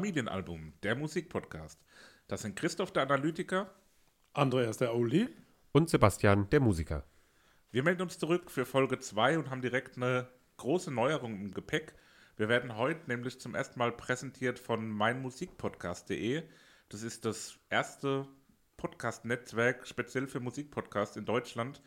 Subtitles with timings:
[0.00, 1.78] Familienalbum, der Musikpodcast.
[2.26, 3.70] Das sind Christoph der Analytiker,
[4.32, 5.28] Andreas der Oli
[5.72, 7.04] und Sebastian der Musiker.
[7.70, 11.94] Wir melden uns zurück für Folge 2 und haben direkt eine große Neuerung im Gepäck.
[12.38, 16.44] Wir werden heute nämlich zum ersten Mal präsentiert von meinmusikpodcast.de.
[16.88, 18.26] Das ist das erste
[18.78, 21.82] Podcast-Netzwerk speziell für Musikpodcasts in Deutschland.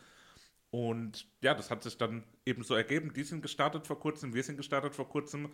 [0.70, 3.12] Und ja, das hat sich dann eben so ergeben.
[3.12, 5.50] Die sind gestartet vor kurzem, wir sind gestartet vor kurzem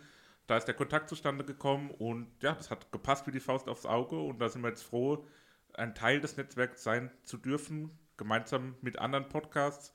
[0.46, 3.86] da ist der Kontakt zustande gekommen und ja, das hat gepasst wie die Faust aufs
[3.86, 5.26] Auge und da sind wir jetzt froh,
[5.74, 9.92] ein Teil des Netzwerks sein zu dürfen, gemeinsam mit anderen Podcasts.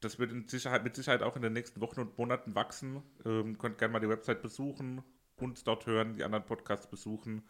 [0.00, 3.02] Das wird Sicherheit, mit Sicherheit auch in den nächsten Wochen und Monaten wachsen.
[3.24, 5.02] Ähm, könnt gerne mal die Website besuchen,
[5.36, 7.48] uns dort hören, die anderen Podcasts besuchen.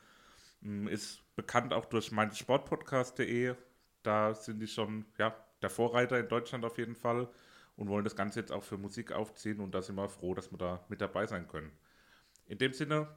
[0.62, 3.54] Ähm, ist bekannt auch durch meinsportpodcast.de.
[4.02, 7.28] Da sind die schon ja, der Vorreiter in Deutschland auf jeden Fall
[7.76, 10.52] und wollen das Ganze jetzt auch für Musik aufziehen und da sind wir froh, dass
[10.52, 11.72] wir da mit dabei sein können.
[12.46, 13.08] In dem Sinne,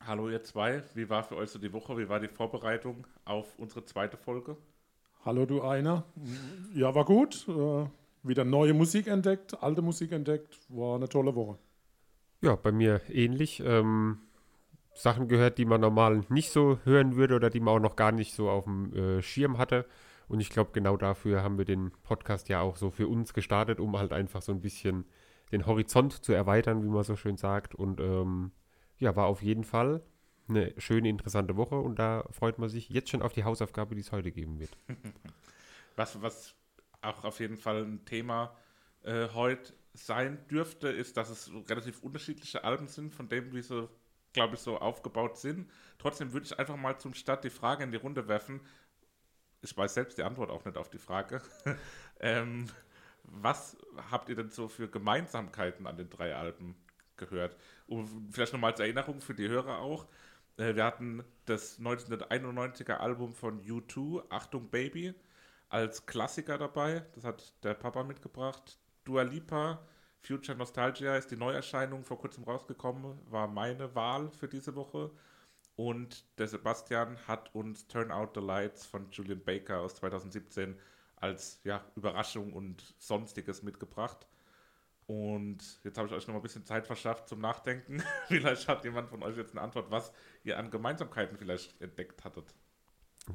[0.00, 3.56] hallo ihr zwei, wie war für euch so die Woche, wie war die Vorbereitung auf
[3.56, 4.56] unsere zweite Folge?
[5.24, 6.04] Hallo du einer.
[6.74, 7.46] Ja, war gut.
[7.48, 7.86] Äh,
[8.24, 10.58] wieder neue Musik entdeckt, alte Musik entdeckt.
[10.70, 11.56] War eine tolle Woche.
[12.42, 13.62] Ja, bei mir ähnlich.
[13.64, 14.18] Ähm,
[14.92, 18.10] Sachen gehört, die man normal nicht so hören würde oder die man auch noch gar
[18.10, 19.86] nicht so auf dem äh, Schirm hatte.
[20.26, 23.78] Und ich glaube, genau dafür haben wir den Podcast ja auch so für uns gestartet,
[23.78, 25.04] um halt einfach so ein bisschen
[25.52, 27.74] den Horizont zu erweitern, wie man so schön sagt.
[27.74, 28.52] Und ähm,
[28.98, 30.02] ja, war auf jeden Fall
[30.48, 34.00] eine schöne, interessante Woche und da freut man sich jetzt schon auf die Hausaufgabe, die
[34.00, 34.76] es heute geben wird.
[35.96, 36.54] Was, was
[37.00, 38.56] auch auf jeden Fall ein Thema
[39.02, 43.88] äh, heute sein dürfte, ist, dass es relativ unterschiedliche Alben sind, von dem, wie sie,
[44.32, 45.68] glaube ich, so aufgebaut sind.
[45.98, 48.60] Trotzdem würde ich einfach mal zum Start die Frage in die Runde werfen.
[49.60, 51.42] Ich weiß selbst die Antwort auch nicht auf die Frage.
[52.20, 52.66] ähm,
[53.24, 53.76] was
[54.10, 56.76] habt ihr denn so für Gemeinsamkeiten an den drei Alben
[57.16, 57.56] gehört?
[57.86, 60.06] Und vielleicht nochmal als Erinnerung für die Hörer auch.
[60.56, 65.14] Äh, wir hatten das 1991er Album von U2, Achtung Baby,
[65.68, 67.04] als Klassiker dabei.
[67.14, 68.78] Das hat der Papa mitgebracht.
[69.04, 69.80] Dua Lipa,
[70.20, 75.10] Future Nostalgia ist die Neuerscheinung vor kurzem rausgekommen, war meine Wahl für diese Woche.
[75.76, 80.76] Und der Sebastian hat uns Turn Out the Lights von Julian Baker aus 2017
[81.20, 84.26] als ja, Überraschung und Sonstiges mitgebracht.
[85.06, 88.02] Und jetzt habe ich euch noch mal ein bisschen Zeit verschafft zum Nachdenken.
[88.28, 90.12] vielleicht hat jemand von euch jetzt eine Antwort, was
[90.44, 92.54] ihr an Gemeinsamkeiten vielleicht entdeckt hattet.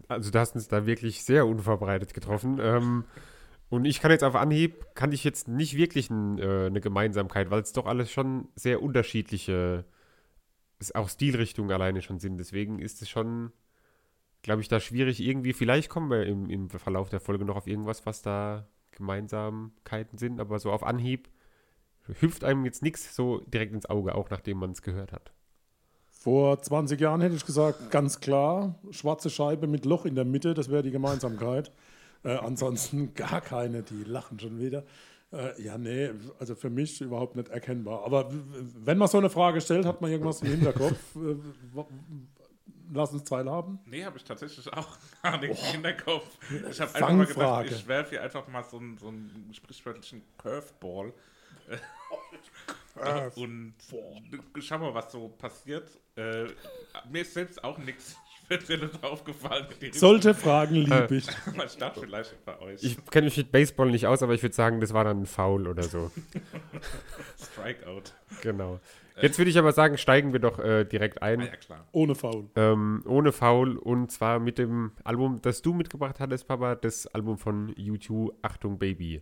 [0.07, 2.59] Also du hast uns da wirklich sehr unvorbereitet getroffen.
[2.61, 3.05] ähm,
[3.69, 7.49] und ich kann jetzt auf Anhieb, kann ich jetzt nicht wirklich ein, äh, eine Gemeinsamkeit,
[7.49, 9.85] weil es doch alles schon sehr unterschiedliche,
[10.93, 12.37] auch Stilrichtungen alleine schon sind.
[12.37, 13.51] Deswegen ist es schon
[14.43, 15.53] glaube ich, da schwierig irgendwie.
[15.53, 20.39] Vielleicht kommen wir im, im Verlauf der Folge noch auf irgendwas, was da Gemeinsamkeiten sind,
[20.39, 21.29] aber so auf Anhieb
[22.19, 25.31] hüpft einem jetzt nichts so direkt ins Auge, auch nachdem man es gehört hat.
[26.09, 30.53] Vor 20 Jahren hätte ich gesagt, ganz klar, schwarze Scheibe mit Loch in der Mitte,
[30.53, 31.71] das wäre die Gemeinsamkeit.
[32.23, 34.83] Äh, ansonsten gar keine, die lachen schon wieder.
[35.31, 38.05] Äh, ja, nee, also für mich überhaupt nicht erkennbar.
[38.05, 38.29] Aber
[38.85, 41.17] wenn man so eine Frage stellt, hat man irgendwas im Hinterkopf.
[42.93, 43.79] Äh, lass uns zwei haben?
[43.85, 45.65] Nee, habe ich tatsächlich auch gar nichts oh.
[45.65, 46.25] im Hinterkopf.
[46.69, 50.23] Ich habe einfach mal gedacht, ich werfe hier einfach mal so einen, so einen sprichwörtlichen
[50.37, 51.13] Curveball.
[52.95, 53.31] Curve.
[53.41, 53.73] Und
[54.59, 55.89] schau mal, was so passiert.
[56.15, 56.45] Äh,
[57.09, 58.15] mir ist selbst auch nichts
[58.45, 59.65] Spezielles aufgefallen.
[59.93, 61.27] Solche Fragen liebe ich.
[61.55, 62.83] Man startet vielleicht bei euch.
[62.83, 65.25] Ich kenne mich mit Baseball nicht aus, aber ich würde sagen, das war dann ein
[65.25, 66.11] Foul oder so.
[67.41, 68.03] Strikeout.
[68.41, 68.79] Genau.
[69.21, 71.41] Jetzt würde ich aber sagen, steigen wir doch äh, direkt ein.
[71.41, 71.87] Ah, ja, klar.
[71.91, 72.49] Ohne Foul.
[72.55, 77.37] Ähm, ohne Foul und zwar mit dem Album, das du mitgebracht hattest, Papa, das Album
[77.37, 79.21] von U2, Achtung Baby.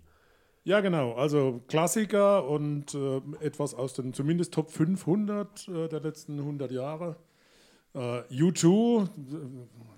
[0.63, 1.13] Ja, genau.
[1.13, 7.17] Also Klassiker und äh, etwas aus den zumindest Top 500 äh, der letzten 100 Jahre.
[7.93, 9.09] Uh, U2,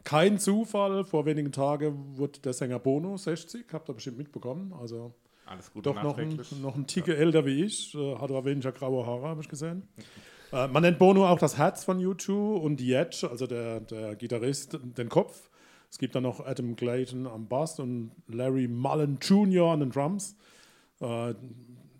[0.03, 4.73] kein Zufall, vor wenigen Tagen wurde der Sänger Bono 60, habt ihr bestimmt mitbekommen.
[4.73, 5.13] Also
[5.45, 7.19] Alles gut doch noch ein, noch ein Ticke ja.
[7.19, 9.83] älter wie ich, uh, hat aber weniger graue Haare, habe ich gesehen.
[10.51, 14.15] uh, man nennt Bono auch das Herz von U2 und die Edge, also der, der
[14.15, 15.49] Gitarrist, den Kopf.
[15.89, 19.73] Es gibt dann noch Adam Clayton am Bass und Larry Mullen Jr.
[19.73, 20.35] an den Drums.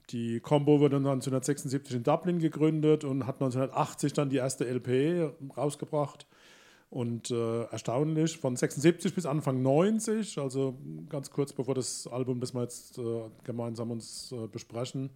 [0.10, 6.26] Die Combo wurde 1976 in Dublin gegründet und hat 1980 dann die erste LP rausgebracht.
[6.94, 10.78] Und äh, erstaunlich, von 76 bis Anfang 90, also
[11.10, 15.10] ganz kurz bevor das Album, das wir jetzt äh, gemeinsam uns äh, besprechen,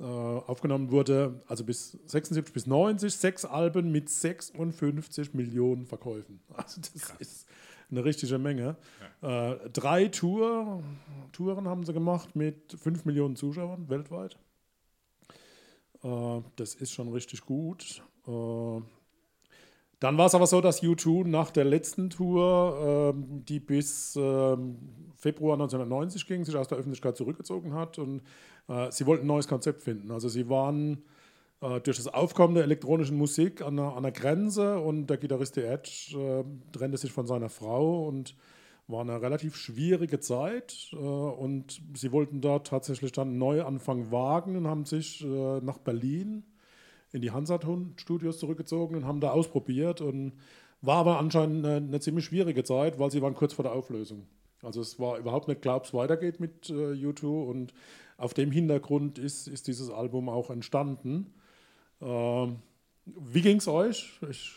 [0.00, 6.40] äh, aufgenommen wurde, also bis 76 bis 90, sechs Alben mit 56 Millionen Verkäufen.
[6.56, 7.20] Also das Krass.
[7.20, 7.48] ist
[7.92, 8.76] eine richtige Menge.
[9.22, 9.52] Ja.
[9.52, 10.82] Äh, drei Tour,
[11.30, 14.36] Touren haben sie gemacht mit 5 Millionen Zuschauern weltweit.
[16.02, 18.02] Äh, das ist schon richtig gut.
[20.04, 24.76] Dann war es aber so, dass U2 nach der letzten Tour, ähm, die bis ähm,
[25.16, 28.20] Februar 1990 ging, sich aus der Öffentlichkeit zurückgezogen hat und
[28.68, 30.10] äh, sie wollten ein neues Konzept finden.
[30.10, 31.04] Also sie waren
[31.62, 35.56] äh, durch das Aufkommen der elektronischen Musik an der, an der Grenze und der Gitarrist
[35.56, 36.44] Edge äh,
[36.76, 38.36] trennte sich von seiner Frau und
[38.88, 44.54] war eine relativ schwierige Zeit äh, und sie wollten dort tatsächlich dann einen Neuanfang wagen
[44.56, 46.44] und haben sich äh, nach Berlin
[47.14, 50.32] in die Hansaton-Studios zurückgezogen und haben da ausprobiert und
[50.82, 54.26] war aber anscheinend eine, eine, ziemlich schwierige Zeit, weil sie waren kurz vor der Auflösung.
[54.62, 57.72] Also es war überhaupt nicht klar, ob es weitergeht mit äh, U2 und
[58.16, 61.32] auf dem Hintergrund ist, ist dieses Album auch entstanden.
[62.00, 62.58] Ähm,
[63.06, 64.18] wie ging es euch?
[64.28, 64.52] Ich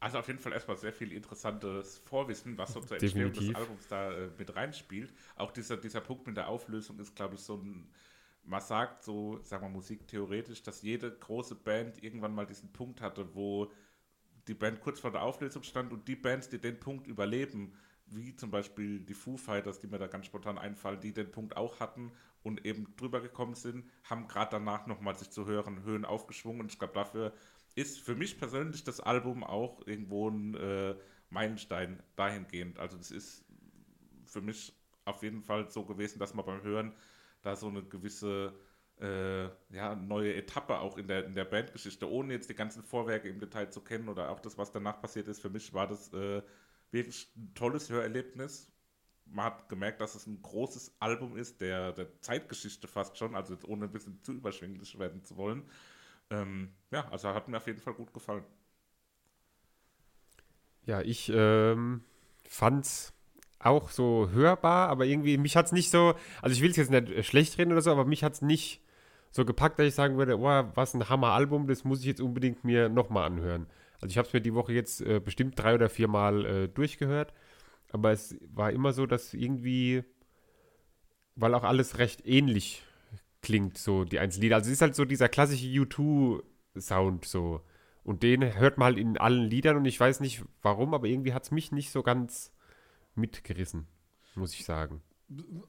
[0.00, 3.54] also auf jeden Fall erstmal sehr viel interessantes Vorwissen, was so zur Entstehung Definitiv.
[3.54, 5.12] des Albums da äh, mit reinspielt.
[5.36, 7.88] Auch dieser, dieser Punkt mit der Auflösung ist, glaube ich, so ein,
[8.44, 13.34] man sagt so, sagen wir musiktheoretisch, dass jede große Band irgendwann mal diesen Punkt hatte,
[13.34, 13.70] wo
[14.48, 17.74] die Band kurz vor der Auflösung stand und die Bands, die den Punkt überleben,
[18.06, 21.56] wie zum Beispiel die Foo Fighters, die mir da ganz spontan einfallen, die den Punkt
[21.56, 22.12] auch hatten
[22.42, 26.72] und eben drüber gekommen sind, haben gerade danach nochmal sich zu höheren Höhen aufgeschwungen und
[26.72, 27.32] ich glaube, dafür
[27.74, 30.94] ist für mich persönlich das Album auch irgendwo ein äh,
[31.30, 32.78] Meilenstein dahingehend.
[32.78, 33.44] Also das ist
[34.26, 34.74] für mich
[35.04, 36.92] auf jeden Fall so gewesen, dass man beim Hören
[37.42, 38.54] da so eine gewisse
[39.00, 39.44] äh,
[39.74, 43.40] ja, neue Etappe auch in der, in der Bandgeschichte, ohne jetzt die ganzen Vorwerke im
[43.40, 46.42] Detail zu kennen oder auch das, was danach passiert ist, für mich war das äh,
[46.90, 48.70] wirklich ein tolles Hörerlebnis.
[49.26, 53.54] Man hat gemerkt, dass es ein großes Album ist, der, der Zeitgeschichte fast schon, also
[53.54, 55.68] jetzt ohne ein bisschen zu überschwänglich werden zu wollen.
[56.30, 58.44] Ähm, ja, also hat mir auf jeden Fall gut gefallen.
[60.84, 62.04] Ja, ich ähm,
[62.44, 63.12] fand's
[63.62, 66.90] auch so hörbar, aber irgendwie, mich hat es nicht so, also ich will es jetzt
[66.90, 68.82] nicht schlecht reden oder so, aber mich hat es nicht
[69.30, 72.64] so gepackt, dass ich sagen würde, oh, was ein Hammer-Album, das muss ich jetzt unbedingt
[72.64, 73.66] mir nochmal anhören.
[74.00, 76.68] Also ich habe es mir die Woche jetzt äh, bestimmt drei oder vier Mal äh,
[76.68, 77.32] durchgehört,
[77.90, 80.02] aber es war immer so, dass irgendwie,
[81.36, 82.82] weil auch alles recht ähnlich
[83.42, 84.56] klingt, so die einzelnen Lieder.
[84.56, 87.60] Also es ist halt so dieser klassische U2-Sound so.
[88.04, 91.32] Und den hört man halt in allen Liedern und ich weiß nicht warum, aber irgendwie
[91.34, 92.52] hat es mich nicht so ganz
[93.14, 93.86] mitgerissen,
[94.34, 95.02] muss ich sagen.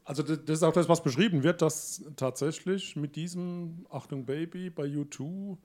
[0.04, 4.86] Also das ist auch das, was beschrieben wird, dass tatsächlich mit diesem Achtung Baby bei
[4.86, 5.58] U2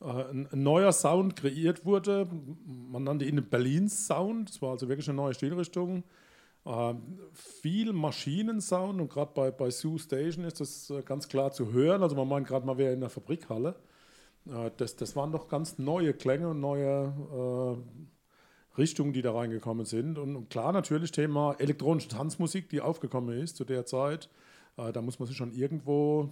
[0.00, 2.28] äh, ein, ein, neuer Sound kreiert wurde.
[2.66, 4.48] Man nannte ihn Berlins Sound.
[4.48, 6.02] Das war also wirklich eine neue Stilrichtung.
[6.64, 6.94] Äh,
[7.32, 12.02] viel Maschinensound und gerade bei, bei Sioux Station ist das äh, ganz klar zu hören.
[12.02, 13.76] Also man meint gerade, man wäre in der Fabrikhalle.
[14.46, 18.02] Äh, das, das waren doch ganz neue Klänge und neue äh,
[18.78, 20.18] Richtungen, die da reingekommen sind.
[20.18, 24.28] Und, klar natürlich Thema elektronische Tanzmusik, die aufgekommen ist zu der Zeit.
[24.76, 26.30] Äh, da muss man sich schon irgendwo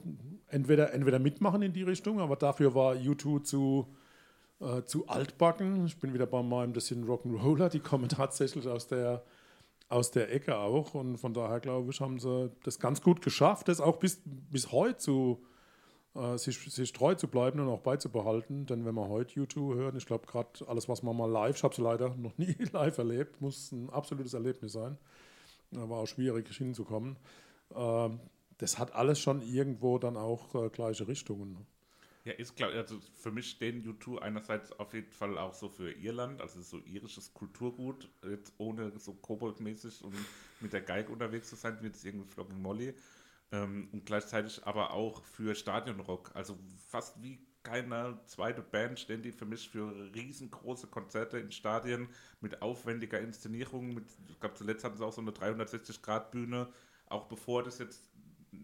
[0.49, 3.87] entweder, entweder mitmachen in die Richtung, aber dafür war U2 zu,
[4.61, 5.87] äh, zu altbacken.
[5.87, 9.23] Ich bin wieder bei meinem, das sind Rock'n'Roller, die kommen tatsächlich aus der
[9.89, 10.95] aus der Ecke auch.
[10.95, 14.73] Und von daher, glaube ich, haben sie das ganz gut geschafft, das auch bis, bis
[14.73, 15.45] heute zu,
[16.17, 18.67] äh, sich, sich treu zu bleiben und auch beizubehalten.
[18.67, 21.63] Denn wenn man heute YouTube hören, ich glaube, gerade alles, was man mal live, ich
[21.63, 24.99] habe es leider noch nie live erlebt, muss ein absolutes Erlebnis sein.
[25.71, 27.17] War auch schwierig hinzukommen.
[27.75, 28.11] Äh,
[28.59, 31.67] das hat alles schon irgendwo dann auch äh, gleiche Richtungen.
[32.25, 32.71] Ja, ist klar.
[32.73, 36.79] Also für mich stehen U2 einerseits auf jeden Fall auch so für Irland, also so
[36.79, 40.15] irisches Kulturgut, jetzt ohne so koboldmäßig und
[40.61, 42.95] mit der Geige unterwegs zu sein, wie jetzt irgendwie Flogging Molly.
[43.53, 46.31] Ähm, und gleichzeitig aber auch für Stadionrock.
[46.35, 52.09] Also fast wie keine zweite Band stehen die für mich für riesengroße Konzerte in Stadien
[52.41, 53.95] mit aufwendiger Inszenierung.
[53.95, 56.69] Mit, ich glaube, zuletzt hatten sie auch so eine 360-Grad-Bühne,
[57.09, 58.09] auch bevor das jetzt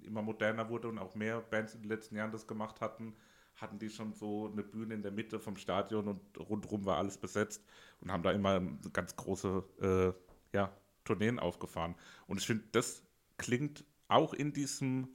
[0.05, 3.15] immer moderner wurde und auch mehr Bands in den letzten Jahren das gemacht hatten
[3.57, 7.19] hatten die schon so eine Bühne in der Mitte vom Stadion und rundherum war alles
[7.19, 7.65] besetzt
[8.01, 8.61] und haben da immer
[8.93, 11.95] ganz große äh, ja, Tourneen aufgefahren.
[12.27, 13.03] Und ich finde, das
[13.39, 15.09] klingt auch in diesem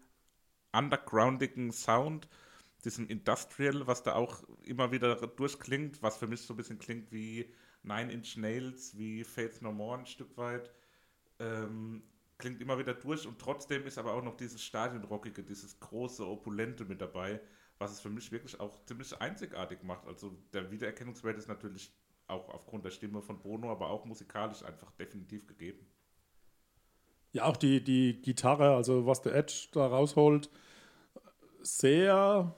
[0.72, 2.28] undergroundigen Sound,
[2.86, 7.12] diesem Industrial, was da auch immer wieder durchklingt, was für mich so ein bisschen klingt
[7.12, 10.72] wie Nine Inch Nails, wie Faith No More ein Stück weit.
[11.40, 12.04] Ähm,
[12.38, 16.86] klingt immer wieder durch und trotzdem ist aber auch noch dieses Stadionrockige, dieses große, opulente
[16.86, 17.42] mit dabei,
[17.80, 20.06] was es für mich wirklich auch ziemlich einzigartig macht.
[20.08, 21.92] Also der Wiedererkennungswert ist natürlich
[22.28, 25.88] auch aufgrund der Stimme von Bono, aber auch musikalisch einfach definitiv gegeben.
[27.38, 30.50] Ja, auch die, die Gitarre, also was der Edge da rausholt,
[31.62, 32.54] sehr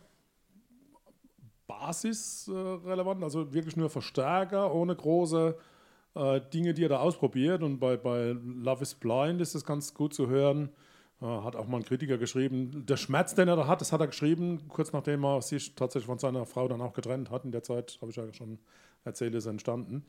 [1.67, 5.55] basisrelevant, also wirklich nur Verstärker, ohne große
[6.15, 7.62] äh, Dinge, die er da ausprobiert.
[7.62, 10.69] Und bei, bei Love is Blind ist es ganz gut zu hören,
[11.21, 14.00] Äh, hat auch mal ein Kritiker geschrieben, der Schmerz, den er da hat, das hat
[14.00, 17.43] er geschrieben, kurz nachdem er sich tatsächlich von seiner Frau dann auch getrennt hat.
[17.43, 18.57] In der Zeit, habe ich ja schon
[19.03, 20.05] erzählt, ist entstanden.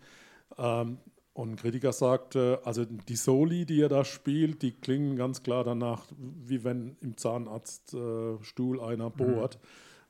[0.57, 0.99] Ähm,
[1.33, 5.65] und ein Kritiker sagte, also die Soli, die er da spielt, die klingen ganz klar
[5.65, 9.59] danach, wie wenn im Zahnarztstuhl äh, einer bohrt.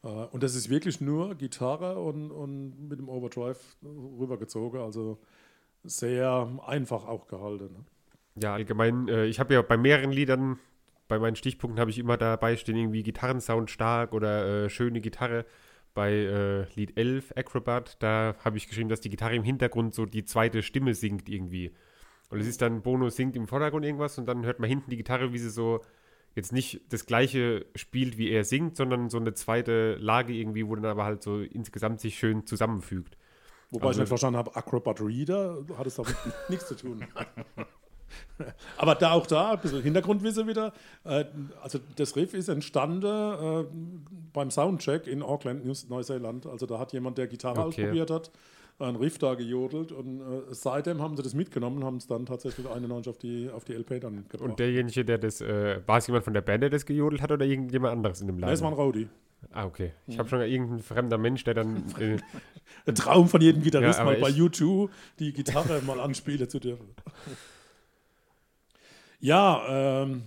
[0.02, 0.10] Mhm.
[0.30, 4.80] Und das ist wirklich nur Gitarre und, und mit dem Overdrive rübergezogen.
[4.80, 5.18] Also
[5.84, 7.72] sehr einfach auch gehalten.
[7.74, 7.84] Ne?
[8.42, 10.58] Ja, allgemein, äh, ich habe ja bei mehreren Liedern
[11.10, 15.44] bei meinen Stichpunkten habe ich immer dabei stehen, irgendwie Gitarrensound stark oder äh, schöne Gitarre.
[15.94, 20.06] Bei äh, Lied 11, Acrobat, da habe ich geschrieben, dass die Gitarre im Hintergrund so
[20.06, 21.72] die zweite Stimme singt irgendwie.
[22.30, 24.96] Und es ist dann, Bono singt im Vordergrund irgendwas und dann hört man hinten die
[24.96, 25.80] Gitarre, wie sie so
[26.36, 30.76] jetzt nicht das gleiche spielt, wie er singt, sondern so eine zweite Lage irgendwie, wo
[30.76, 33.16] dann aber halt so insgesamt sich schön zusammenfügt.
[33.70, 36.14] Wobei also, ich nicht verstanden habe, Acrobat Reader hat es damit
[36.48, 37.04] nichts zu tun.
[38.76, 40.72] Aber da auch da, ein bisschen Hintergrundwissen wieder.
[41.04, 41.24] Äh,
[41.62, 43.64] also das Riff ist entstanden äh,
[44.32, 46.46] beim Soundcheck in Auckland, Neuseeland.
[46.46, 47.82] Also da hat jemand, der Gitarre okay.
[47.84, 48.30] ausprobiert hat,
[48.78, 52.26] einen Riff da gejodelt und äh, seitdem haben sie das mitgenommen und haben es dann
[52.26, 54.48] tatsächlich 91 auf die, auf die LP dann gebracht.
[54.48, 57.30] Und derjenige, der das, äh, war es jemand von der Band, der das gejodelt hat
[57.30, 58.54] oder irgendjemand anderes in dem Laden?
[58.54, 59.08] Es war ein Rowdy.
[59.52, 59.92] Ah, okay.
[60.06, 61.84] Ich habe schon irgendein fremder Mensch, der dann.
[61.98, 62.18] Äh,
[62.86, 64.88] ein Traum von jedem Gitarrist, ja, mal bei U2
[65.18, 66.86] die Gitarre mal anspielen zu dürfen.
[69.20, 70.22] Ja, ähm,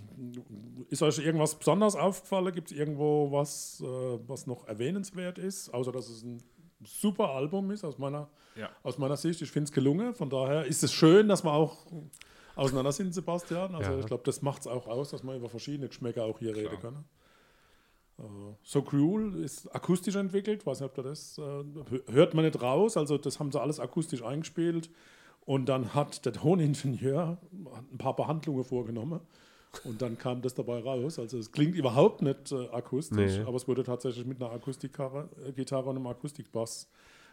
[0.89, 2.53] ist euch irgendwas besonders aufgefallen?
[2.53, 6.41] Gibt es irgendwo was, äh, was noch erwähnenswert ist, außer dass es ein
[6.85, 8.69] super Album ist aus meiner, ja.
[8.83, 9.41] aus meiner Sicht?
[9.41, 10.13] Ich finde es gelungen.
[10.13, 11.87] Von daher ist es schön, dass wir auch
[12.55, 13.73] auseinander sind, Sebastian.
[13.73, 13.99] Also ja.
[13.99, 16.65] ich glaube, das macht es auch aus, dass wir über verschiedene Geschmäcker auch hier Klar.
[16.65, 17.05] reden können.
[18.19, 21.63] Uh, so Cruel ist akustisch entwickelt, weiß nicht, ob ihr das uh,
[22.11, 24.91] hört man nicht raus, also das haben sie alles akustisch eingespielt.
[25.45, 27.37] Und dann hat der Toningenieur
[27.91, 29.19] ein paar Behandlungen vorgenommen.
[29.83, 31.17] Und dann kam das dabei raus.
[31.17, 33.41] Also es klingt überhaupt nicht äh, akustisch, nee.
[33.41, 36.87] aber es wurde tatsächlich mit einer Akustikgitarre äh, und einem Akustikbass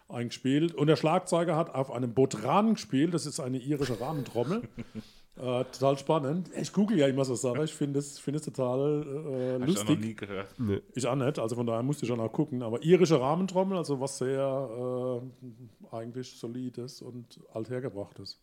[0.09, 0.75] eingespielt.
[0.75, 4.63] Und der Schlagzeuger hat auf einem Botran gespielt, das ist eine irische Rahmentrommel.
[5.37, 6.51] Äh, total spannend.
[6.55, 7.63] Ich google ja immer so Sachen.
[7.63, 9.75] Ich finde es find total äh, lustig.
[9.75, 10.55] Ich auch noch nie gehört.
[10.59, 10.83] Nee.
[10.95, 11.39] Ich auch nicht.
[11.39, 12.63] Also von daher musste ich schon auch gucken.
[12.63, 18.39] Aber irische Rahmentrommel, also was sehr äh, eigentlich solides und althergebrachtes.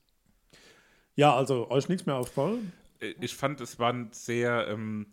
[1.15, 2.72] Ja, also euch nichts mehr auffallen?
[3.20, 5.08] Ich fand, es war ein sehr ähm,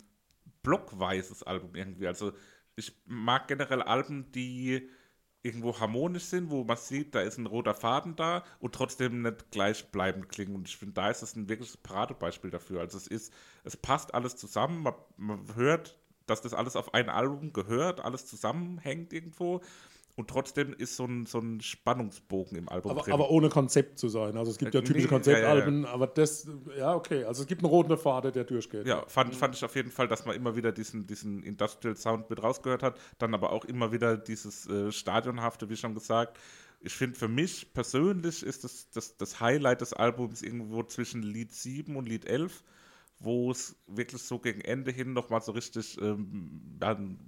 [0.63, 2.07] blockweises Album irgendwie.
[2.07, 2.33] Also
[2.77, 4.89] ich mag generell Alben, die
[5.45, 9.51] irgendwo harmonisch sind, wo man sieht, da ist ein roter Faden da und trotzdem nicht
[9.51, 10.55] gleichbleibend klingen.
[10.55, 12.81] Und ich finde, da ist es ein wirkliches Paradebeispiel dafür.
[12.81, 13.33] Also es ist,
[13.63, 18.27] es passt alles zusammen, man, man hört, dass das alles auf ein Album gehört, alles
[18.27, 19.61] zusammenhängt irgendwo
[20.17, 23.13] und trotzdem ist so ein, so ein Spannungsbogen im Album aber, drin.
[23.13, 24.37] Aber ohne Konzept zu sein.
[24.37, 25.95] Also es gibt ja äh, typische nee, Konzeptalben, ja, ja, ja.
[25.95, 27.25] aber das, ja, okay.
[27.25, 28.87] Also es gibt einen roten Faden, der durchgeht.
[28.87, 32.31] Ja, fand, fand ich auf jeden Fall, dass man immer wieder diesen, diesen Industrial Sound
[32.31, 33.01] mit rausgehört hat.
[33.19, 36.39] Dann aber auch immer wieder dieses äh, Stadionhafte, wie schon gesagt.
[36.81, 41.53] Ich finde, für mich persönlich ist das, das, das Highlight des Albums irgendwo zwischen Lied
[41.53, 42.63] 7 und Lied 11
[43.19, 46.79] wo es wirklich so gegen Ende hin nochmal so richtig ähm,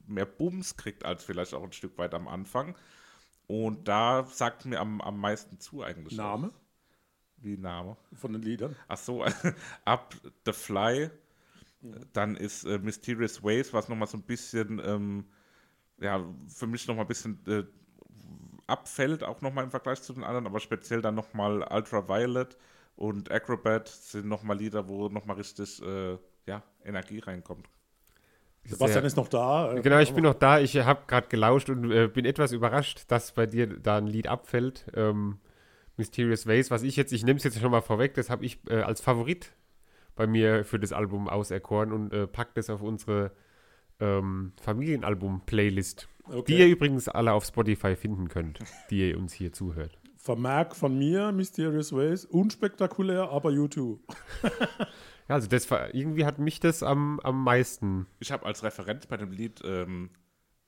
[0.07, 2.77] mehr Bums kriegt, als vielleicht auch ein Stück weit am Anfang.
[3.47, 6.17] Und da sagt mir am, am meisten zu eigentlich.
[6.17, 6.49] Name?
[6.49, 6.55] Auch.
[7.39, 7.97] Wie Name?
[8.13, 8.75] Von den Liedern.
[8.89, 9.25] Ach so,
[9.85, 10.15] Up
[10.45, 11.11] the Fly.
[12.13, 15.25] Dann ist äh, Mysterious Ways, was nochmal so ein bisschen, ähm,
[15.99, 17.65] ja, für mich nochmal ein bisschen äh,
[18.67, 22.57] abfällt, auch nochmal im Vergleich zu den anderen, aber speziell dann nochmal Ultraviolet
[22.97, 27.69] und Acrobat sind nochmal Lieder, wo nochmal richtig äh, ja, Energie reinkommt.
[28.65, 29.75] Sebastian ist noch da.
[29.75, 30.59] Äh, genau, ich bin noch da.
[30.59, 34.27] Ich habe gerade gelauscht und äh, bin etwas überrascht, dass bei dir da ein Lied
[34.27, 34.87] abfällt.
[34.95, 35.39] Ähm,
[35.97, 38.59] Mysterious Ways, was ich jetzt, ich nehme es jetzt schon mal vorweg, das habe ich
[38.69, 39.53] äh, als Favorit
[40.15, 43.33] bei mir für das Album auserkoren und äh, packe das auf unsere
[44.01, 46.43] ähm, Familienalbum-Playlist, okay.
[46.47, 48.59] die ihr übrigens alle auf Spotify finden könnt,
[48.91, 49.99] die ihr uns hier zuhört.
[50.27, 54.01] Vermerk von mir, Mysterious Ways, unspektakulär, aber YouTube.
[55.29, 58.07] ja, also das irgendwie hat mich das am, am meisten.
[58.19, 60.11] Ich habe als Referenz bei dem Lied, ähm,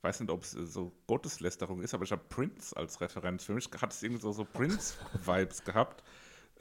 [0.01, 3.43] weiß nicht, ob es so Gotteslästerung ist, aber ich habe Prince als Referenz.
[3.43, 6.05] Für mich hat es irgendwie so, so Prince-Vibes gehabt.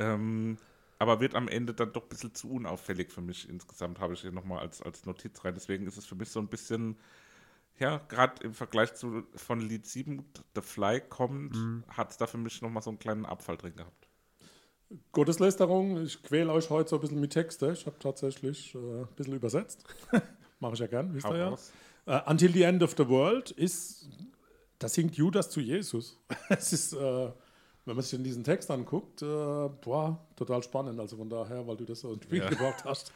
[0.00, 0.58] Ähm,
[0.98, 4.22] aber wird am Ende dann doch ein bisschen zu unauffällig für mich insgesamt, habe ich
[4.22, 5.54] hier nochmal als, als Notiz rein.
[5.54, 6.96] Deswegen ist es für mich so ein bisschen
[7.78, 11.84] ja, gerade im Vergleich zu von Lied 7, The Fly kommt, mhm.
[11.88, 14.08] hat es da für mich nochmal so einen kleinen Abfall drin gehabt.
[15.12, 17.72] Gotteslästerung, ich quäle euch heute so ein bisschen mit Texte.
[17.72, 19.84] Ich habe tatsächlich äh, ein bisschen übersetzt.
[20.60, 21.56] Mache ich ja gern, wisst ihr ja.
[22.06, 24.08] Uh, Until the End of the World ist,
[24.78, 26.18] da singt Judas zu Jesus.
[26.48, 26.96] es ist, äh,
[27.84, 30.98] wenn man sich in diesen Text anguckt, äh, boah, total spannend.
[30.98, 32.48] Also von daher, weil du das so ins Spiel ja.
[32.48, 33.12] gebracht hast,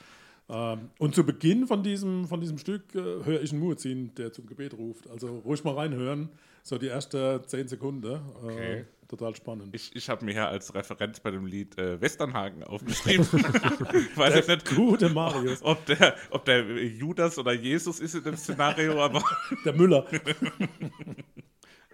[0.49, 4.33] Ähm, und zu Beginn von diesem, von diesem Stück äh, höre ich einen Muezzin, der
[4.33, 5.09] zum Gebet ruft.
[5.09, 6.29] Also ruhig mal reinhören,
[6.63, 8.13] so die ersten zehn Sekunden.
[8.15, 8.85] Äh, Okay.
[9.09, 9.75] total spannend.
[9.75, 13.27] Ich, ich habe mir hier als Referenz bei dem Lied äh, Westernhagen aufgeschrieben.
[14.17, 18.37] Weiß der nicht, gute Marius, ob der, ob der Judas oder Jesus ist in dem
[18.37, 19.23] Szenario, aber
[19.65, 20.07] der Müller.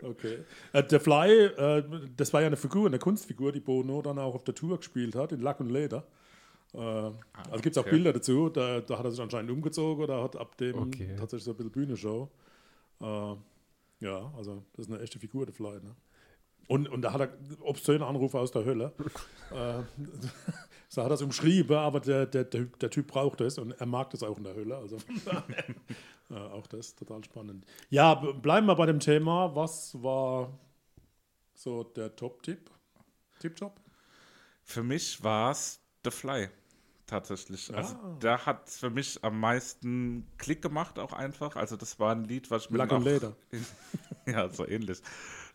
[0.03, 0.39] okay.
[0.73, 1.85] Äh, der Fly, äh,
[2.17, 5.15] das war ja eine Figur, eine Kunstfigur, die Bono dann auch auf der Tour gespielt
[5.15, 6.07] hat, in Lack und Leder.
[6.75, 7.15] Äh, also
[7.63, 7.93] gibt es auch okay.
[7.93, 11.17] Bilder dazu, da, da hat er sich anscheinend umgezogen oder hat ab dem Okay.
[11.17, 12.31] tatsächlich so ein bisschen Bühnenshow.
[13.01, 13.35] Äh,
[14.01, 15.81] ja, also das ist eine echte Figur, der Fly.
[15.81, 15.95] Ne?
[16.69, 18.93] Und, und da hat er obszöne Anrufe aus der Hölle.
[19.51, 19.83] äh,
[20.89, 24.11] so hat er es umschrieben, aber der, der, der, Typ braucht es und er mag
[24.11, 24.77] das auch in der Hölle.
[24.77, 24.99] Also
[26.31, 27.65] äh, auch das total spannend.
[27.89, 29.55] Ja, bleiben wir bei dem Thema.
[29.57, 30.59] Was war
[31.55, 32.71] so der Top-Tipp?
[33.41, 33.81] Tipp-Top?
[34.69, 36.49] für mich war es The Fly.
[37.07, 37.75] Tatsächlich.
[37.75, 38.17] Also Ah.
[38.21, 41.57] da hat es für mich am meisten Klick gemacht, auch einfach.
[41.57, 43.35] Also das war ein Lied, was ich mir Lack und auch Leder.
[44.27, 45.01] ja, so ähnlich.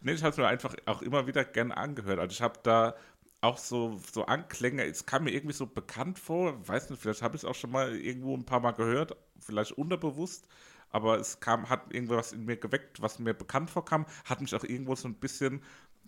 [0.01, 2.17] Nee, ich habe es mir einfach auch immer wieder gern angehört.
[2.19, 2.95] Also ich habe da
[3.41, 7.35] auch so, so Anklänge, es kam mir irgendwie so bekannt vor, weiß nicht, vielleicht habe
[7.35, 10.47] ich es auch schon mal irgendwo ein paar Mal gehört, vielleicht unterbewusst,
[10.89, 14.63] aber es kam, hat irgendwas in mir geweckt, was mir bekannt vorkam, hat mich auch
[14.63, 15.61] irgendwo so ein bisschen,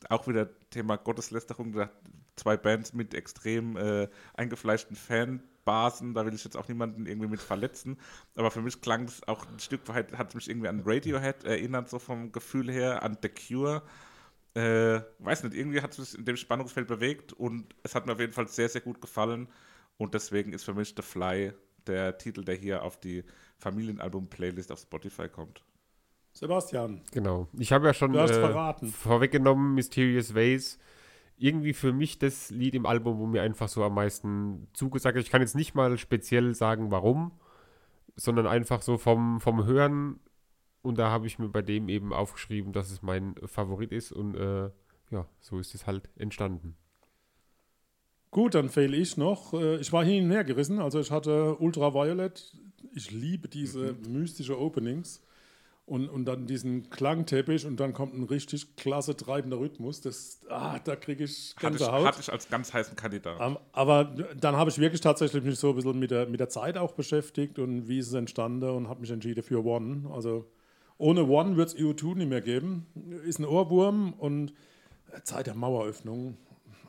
[0.10, 1.90] auch wieder Thema Gotteslästerung, da-
[2.36, 7.42] zwei Bands mit extrem äh, eingefleischten Fanbasen, da will ich jetzt auch niemanden irgendwie mit
[7.42, 7.98] verletzen,
[8.36, 11.44] aber für mich klang es auch ein Stück weit, hat es mich irgendwie an Radiohead
[11.44, 13.82] erinnert, so vom Gefühl her, an The Cure.
[14.54, 18.14] Äh, weiß nicht, irgendwie hat es mich in dem Spannungsfeld bewegt und es hat mir
[18.14, 19.50] auf jeden Fall sehr, sehr gut gefallen.
[19.98, 21.54] Und deswegen ist für mich The Fly
[21.88, 23.24] der Titel, der hier auf die
[23.60, 25.64] Familienalbum-Playlist auf Spotify kommt.
[26.34, 27.48] Sebastian, Genau.
[27.58, 28.92] Ich habe ja schon Du hast äh, verraten.
[28.92, 30.78] vorweggenommen, Mysterious Ways.
[31.38, 35.24] Irgendwie für mich das Lied im Album, wo mir einfach so am meisten zugesagt hat.
[35.24, 37.32] Ich kann jetzt nicht mal speziell sagen, warum,
[38.16, 40.20] sondern einfach so vom, vom Hören.
[40.82, 44.12] Und da habe ich mir bei dem eben aufgeschrieben, dass es mein Favorit ist.
[44.12, 44.70] Und äh,
[45.12, 46.78] ja, so ist es halt entstanden.
[48.32, 49.54] Gut, dann fehle ich noch.
[49.54, 50.80] Äh, Ich war hin und her gerissen.
[50.80, 52.56] Also ich hatte Ultraviolet.
[52.94, 55.25] Ich liebe diese mystische Openings.
[55.88, 60.02] Und, und dann diesen Klangteppich und dann kommt ein richtig klasse treibender Rhythmus.
[60.02, 62.08] Das, ah, da kriege ich Hatte ich, Gänsehaut.
[62.08, 63.38] hatte ich als ganz heißen Kandidat.
[63.40, 66.50] Ähm, Aber dann habe ich wirklich tatsächlich mich so ein bisschen mit der, mit der
[66.50, 70.10] Zeit auch beschäftigt und wie es entstanden und habe mich entschieden für One.
[70.12, 70.50] Also
[70.98, 72.88] ohne One wird es EU2 nicht mehr geben.
[73.24, 74.54] Ist ein Ohrwurm und
[75.24, 76.36] Zeit der Maueröffnung.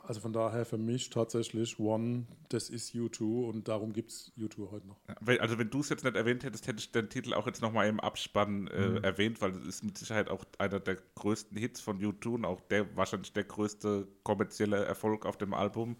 [0.07, 4.71] Also von daher für mich tatsächlich One, das ist U2 und darum gibt es U2
[4.71, 4.97] heute noch.
[5.41, 7.89] Also wenn du es jetzt nicht erwähnt hättest, hätte ich den Titel auch jetzt nochmal
[7.89, 11.99] im Abspann äh, erwähnt, weil das ist mit Sicherheit auch einer der größten Hits von
[11.99, 15.97] U2 und auch der wahrscheinlich der größte kommerzielle Erfolg auf dem Album.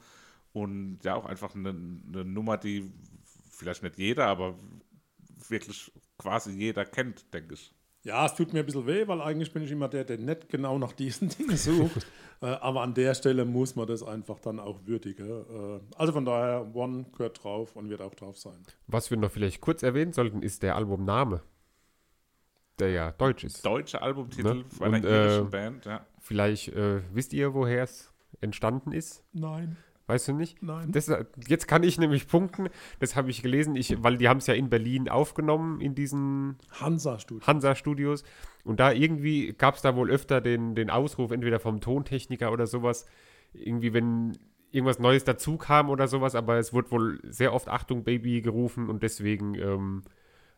[0.53, 2.89] Und ja, auch einfach eine, eine Nummer, die
[3.51, 4.55] vielleicht nicht jeder, aber
[5.49, 7.73] wirklich quasi jeder kennt, denke ich.
[8.07, 10.47] Ja, es tut mir ein bisschen weh, weil eigentlich bin ich immer der, der nicht
[10.47, 12.07] genau nach diesen Dingen sucht.
[12.41, 15.27] äh, aber an der Stelle muss man das einfach dann auch würdigen.
[15.27, 18.63] Äh, also von daher, One gehört drauf und wird auch drauf sein.
[18.87, 21.41] Was wir noch vielleicht kurz erwähnen sollten, ist der Albumname.
[22.79, 23.65] Der ja deutsch ist.
[23.65, 24.65] Deutscher Albumtitel Ne?
[24.69, 26.05] von einer Und, äh, irischen Band, ja.
[26.21, 29.25] Vielleicht äh, wisst ihr, woher es entstanden ist?
[29.33, 29.75] Nein,
[30.07, 30.63] Weißt du nicht?
[30.63, 30.91] nein.
[30.91, 31.11] Das,
[31.47, 32.69] jetzt kann ich nämlich punkten.
[32.99, 36.55] Das habe ich gelesen, ich, weil die haben es ja in Berlin aufgenommen, in diesen
[36.71, 37.45] Hansa-Studio.
[37.45, 38.23] Hansa-Studios.
[38.63, 42.67] Und da irgendwie gab es da wohl öfter den, den Ausruf, entweder vom Tontechniker oder
[42.67, 43.05] sowas,
[43.53, 44.37] irgendwie, wenn
[44.71, 48.89] irgendwas Neues dazu kam oder sowas, aber es wurde wohl sehr oft Achtung Baby gerufen
[48.89, 50.03] und deswegen ähm,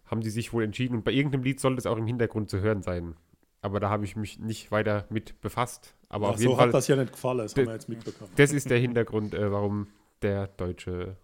[0.05, 0.95] haben die sich wohl entschieden.
[0.95, 3.15] Und bei irgendeinem Lied sollte es auch im Hintergrund zu hören sein.
[3.61, 5.95] Aber da habe ich mich nicht weiter mit befasst.
[6.09, 7.89] Aber Ach, auf jeden so Fall, hat das ja nicht gefallen, das haben wir jetzt
[7.89, 8.31] mitbekommen.
[8.35, 9.87] das ist der Hintergrund, äh, warum
[10.21, 11.15] der deutsche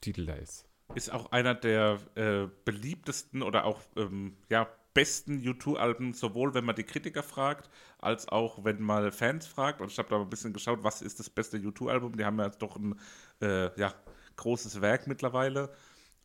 [0.00, 0.66] Titel da ist.
[0.94, 6.76] Ist auch einer der äh, beliebtesten oder auch ähm, ja, besten U2-Alben, sowohl wenn man
[6.76, 9.80] die Kritiker fragt, als auch wenn man Fans fragt.
[9.80, 12.16] Und ich habe da mal ein bisschen geschaut, was ist das beste U2-Album?
[12.16, 12.94] Die haben ja jetzt doch ein
[13.40, 13.92] äh, ja,
[14.36, 15.74] großes Werk mittlerweile.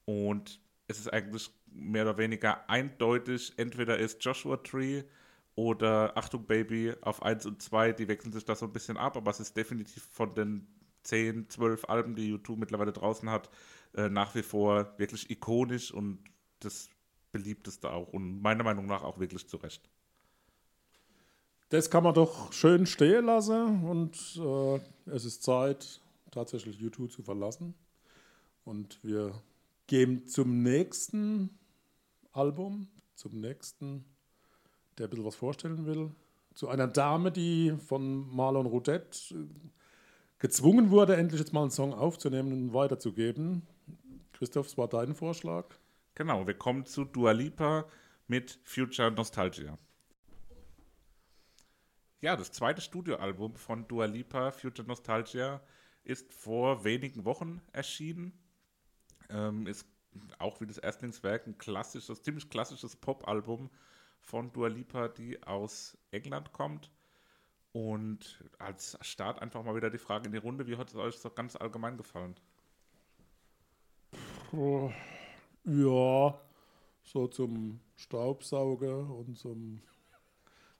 [0.05, 5.03] Und es ist eigentlich mehr oder weniger eindeutig, entweder ist Joshua Tree
[5.59, 9.17] oder Achtung Baby auf 1 und 2, die wechseln sich da so ein bisschen ab,
[9.17, 10.65] aber es ist definitiv von den
[11.03, 13.49] 10, 12 Alben, die U2 mittlerweile draußen hat,
[13.93, 16.19] äh, nach wie vor wirklich ikonisch und
[16.61, 16.89] das
[17.33, 19.89] beliebteste auch und meiner Meinung nach auch wirklich zu Recht.
[21.67, 24.79] Das kann man doch schön stehen lassen und äh,
[25.11, 25.99] es ist Zeit,
[26.31, 27.75] tatsächlich YouTube zu verlassen.
[28.63, 29.33] Und wir
[29.87, 31.49] gehen zum nächsten
[32.31, 34.05] Album, zum nächsten,
[34.99, 36.11] der ein bisschen was vorstellen will.
[36.53, 39.47] Zu einer Dame, die von Marlon Roudette äh,
[40.39, 43.63] gezwungen wurde, endlich jetzt mal einen Song aufzunehmen und weiterzugeben.
[44.33, 45.65] Christoph, was war dein Vorschlag?
[46.15, 47.85] Genau, wir kommen zu Dua Lipa
[48.27, 49.77] mit Future Nostalgia.
[52.21, 55.61] Ja, das zweite Studioalbum von Dua Lipa, Future Nostalgia,
[56.03, 58.33] ist vor wenigen Wochen erschienen.
[59.29, 59.85] Ähm, ist
[60.37, 63.69] auch wie das Erstlingswerk ein klassisches, ziemlich klassisches Pop-Album
[64.19, 66.91] von Dua Lipa, die aus England kommt.
[67.71, 71.15] Und als Start einfach mal wieder die Frage in die Runde, wie hat es euch
[71.17, 72.35] so ganz allgemein gefallen?
[74.51, 74.91] Oh,
[75.65, 76.39] ja,
[77.03, 79.81] so zum Staubsauger und zum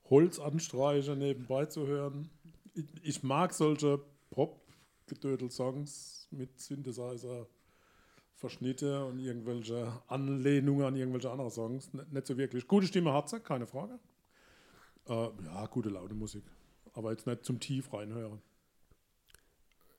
[0.09, 2.29] Holzanstreicher nebenbei zu hören.
[2.73, 7.47] Ich, ich mag solche Pop-Gedödel-Songs mit Synthesizer.
[8.39, 11.93] Verschnitte und irgendwelche Anlehnungen an irgendwelche andere Songs.
[11.93, 12.67] Nicht, nicht so wirklich.
[12.67, 13.99] Gute Stimme hat sie, keine Frage.
[15.07, 16.43] Äh, ja, gute laute Musik.
[16.93, 18.41] Aber jetzt nicht zum Tief reinhören.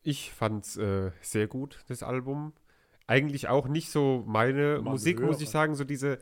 [0.02, 2.54] Ich fand es äh, sehr gut, das Album.
[3.06, 5.28] Eigentlich auch nicht so meine Mal Musik, hören.
[5.28, 5.74] muss ich sagen.
[5.74, 6.18] So diese,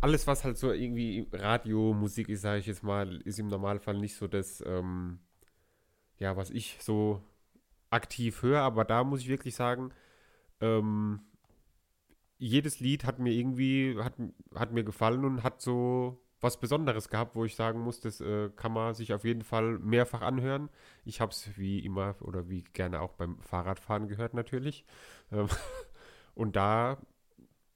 [0.00, 4.14] alles, was halt so irgendwie Radiomusik ist, sage ich jetzt mal, ist im Normalfall nicht
[4.14, 5.18] so das, ähm,
[6.18, 7.20] ja, was ich so
[7.90, 8.60] aktiv höre.
[8.60, 9.90] Aber da muss ich wirklich sagen,
[10.60, 11.20] ähm,
[12.38, 14.14] jedes Lied hat mir irgendwie, hat,
[14.54, 18.50] hat mir gefallen und hat so was Besonderes gehabt, wo ich sagen muss, das äh,
[18.54, 20.68] kann man sich auf jeden Fall mehrfach anhören.
[21.04, 24.84] Ich habe es wie immer oder wie gerne auch beim Fahrradfahren gehört natürlich.
[25.32, 25.48] Ähm,
[26.34, 26.98] und da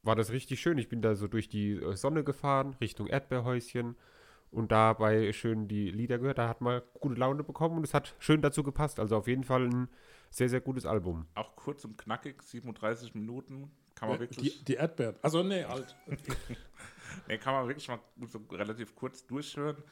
[0.03, 0.79] war das richtig schön.
[0.79, 3.97] Ich bin da so durch die äh, Sonne gefahren, Richtung Erdbeerhäuschen
[4.53, 6.39] und dabei schön die Lieder gehört.
[6.39, 9.01] Da hat man gute Laune bekommen und es hat schön dazu gepasst.
[9.01, 9.89] Also auf jeden Fall ein
[10.31, 11.27] sehr, sehr gutes Album.
[11.35, 15.17] Auch kurz und knackig, 37 Minuten, kann man wirklich, Die, die Erdbeeren.
[15.23, 15.97] Also, nee, alt.
[17.29, 19.83] nee, kann man wirklich mal so relativ kurz durchhören.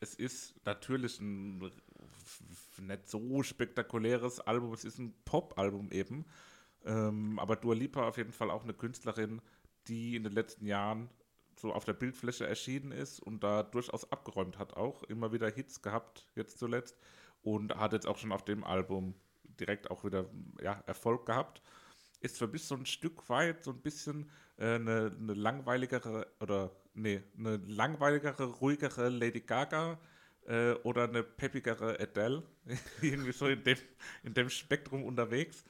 [0.00, 1.70] Es ist natürlich ein
[2.78, 6.24] nicht so spektakuläres Album, es ist ein Pop-Album eben.
[6.84, 9.42] Ähm, aber Dua Lipa auf jeden Fall auch eine Künstlerin,
[9.88, 11.10] die in den letzten Jahren
[11.56, 15.02] so auf der Bildfläche erschienen ist und da durchaus abgeräumt hat auch.
[15.04, 16.96] Immer wieder Hits gehabt, jetzt zuletzt.
[17.42, 20.26] Und hat jetzt auch schon auf dem Album direkt auch wieder
[20.62, 21.62] ja, Erfolg gehabt.
[22.20, 26.70] Ist für mich so ein Stück weit so ein bisschen äh, eine, eine langweiligere oder
[26.94, 29.98] nee, eine langweiligere, ruhigere Lady Gaga
[30.46, 32.42] äh, oder eine peppigere Adele.
[33.02, 33.78] Irgendwie so in dem,
[34.22, 35.64] in dem Spektrum unterwegs.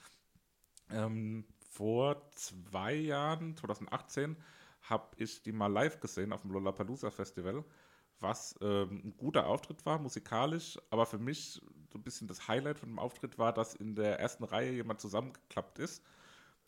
[0.90, 4.36] Ähm, vor zwei Jahren, 2018,
[4.82, 7.64] habe ich die mal live gesehen auf dem Lollapalooza Festival,
[8.18, 11.60] was ähm, ein guter Auftritt war, musikalisch, aber für mich
[11.92, 15.00] so ein bisschen das Highlight von dem Auftritt war, dass in der ersten Reihe jemand
[15.00, 16.02] zusammengeklappt ist,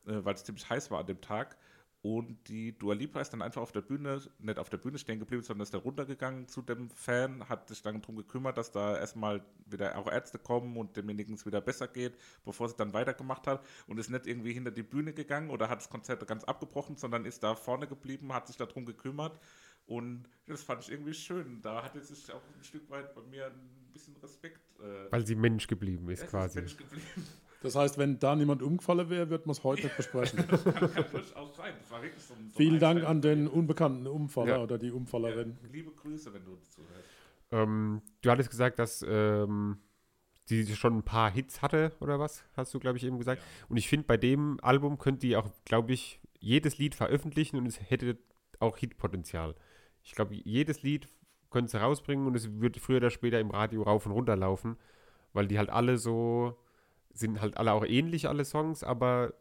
[0.04, 1.56] weil es ziemlich heiß war an dem Tag.
[2.02, 5.20] Und die Dua Lipa ist dann einfach auf der Bühne, nicht auf der Bühne stehen
[5.20, 8.98] geblieben, sondern ist da runtergegangen zu dem Fan, hat sich dann darum gekümmert, dass da
[8.98, 13.46] erstmal wieder auch Ärzte kommen und demjenigen es wieder besser geht, bevor sie dann weitergemacht
[13.46, 16.96] hat und ist nicht irgendwie hinter die Bühne gegangen oder hat das Konzert ganz abgebrochen,
[16.96, 19.38] sondern ist da vorne geblieben, hat sich darum gekümmert
[19.86, 21.60] und das fand ich irgendwie schön.
[21.62, 24.60] Da hat jetzt sich auch ein Stück weit bei mir ein bisschen Respekt.
[24.80, 26.58] Äh, Weil sie Mensch geblieben ist es quasi.
[26.58, 27.06] Mensch geblieben.
[27.62, 30.46] Das heißt, wenn da niemand umgefallen wäre, wird man es heute nicht besprechen.
[30.48, 31.72] Kann, kann durchaus sein.
[31.80, 34.62] Das war wirklich so ein, so ein Vielen Dank an den unbekannten Umfaller Ja.
[34.62, 35.56] oder die Umfallerin.
[35.62, 37.08] Ja, liebe Grüße, wenn du uns zuhörst.
[37.50, 39.78] Ähm, du hattest gesagt, dass ähm,
[40.48, 42.44] die schon ein paar Hits hatte oder was?
[42.56, 43.42] Hast du, glaube ich, eben gesagt.
[43.68, 47.66] Und ich finde, bei dem Album könnte die auch, glaube ich, jedes Lied veröffentlichen und
[47.66, 48.18] es hätte
[48.58, 49.54] auch Hitpotenzial.
[50.02, 51.08] Ich glaube, jedes Lied
[51.50, 54.76] können sie rausbringen und es wird früher oder später im Radio rauf und runter laufen,
[55.32, 56.56] weil die halt alle so,
[57.12, 59.34] sind halt alle auch ähnlich, alle Songs, aber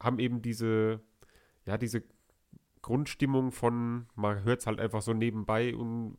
[0.00, 1.00] haben eben diese,
[1.66, 2.02] ja, diese
[2.82, 6.16] Grundstimmung von, man hört es halt einfach so nebenbei und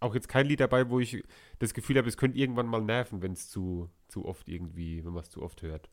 [0.00, 1.22] auch jetzt kein Lied dabei, wo ich
[1.58, 5.12] das Gefühl habe, es könnte irgendwann mal nerven, wenn es zu, zu oft irgendwie, wenn
[5.12, 5.90] man es zu oft hört.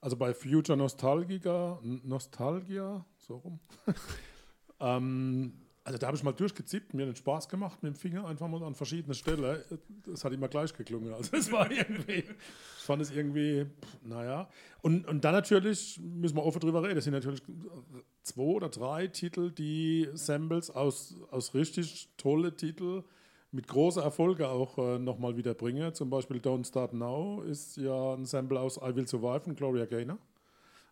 [0.00, 3.60] Also bei Future Nostalgica, N- Nostalgia, so rum.
[4.80, 8.46] ähm, also da habe ich mal durchgezippt, mir den Spaß gemacht mit dem Finger einfach
[8.46, 9.62] mal an verschiedene Stellen.
[10.04, 11.14] Das hat immer gleich geklungen.
[11.14, 13.64] Also es war irgendwie, ich fand es irgendwie,
[14.02, 14.50] naja.
[14.82, 17.42] Und, und dann natürlich, müssen wir offen drüber reden, das sind natürlich
[18.22, 23.02] zwei oder drei Titel, die Samples aus, aus richtig tolle Titel
[23.50, 25.94] mit großer Erfolge auch äh, nochmal wieder bringen.
[25.94, 29.86] Zum Beispiel Don't Start Now ist ja ein Sample aus I Will Survive von Gloria
[29.86, 30.18] Gaynor.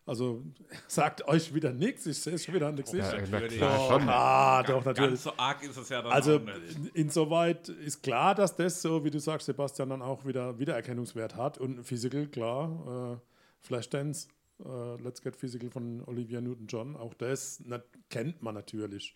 [0.07, 0.41] Also
[0.87, 2.95] sagt euch wieder nichts, ich sehe es schon wieder Gesicht.
[2.95, 3.57] Ja, na natürlich.
[3.57, 4.09] klar, schon.
[4.09, 5.19] Ah, doch, Ganz natürlich.
[5.19, 6.75] so arg ist es ja dann Also auch nicht.
[6.77, 11.35] in- insoweit ist klar, dass das so, wie du sagst, Sebastian, dann auch wieder Wiedererkennungswert
[11.35, 11.57] hat.
[11.59, 14.29] Und Physical, klar, äh, Flashdance,
[14.65, 17.61] äh, Let's Get Physical von Olivia Newton-John, auch das
[18.09, 19.13] kennt man natürlich.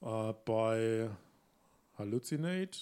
[0.00, 1.10] Äh, bei
[1.98, 2.78] Hallucinate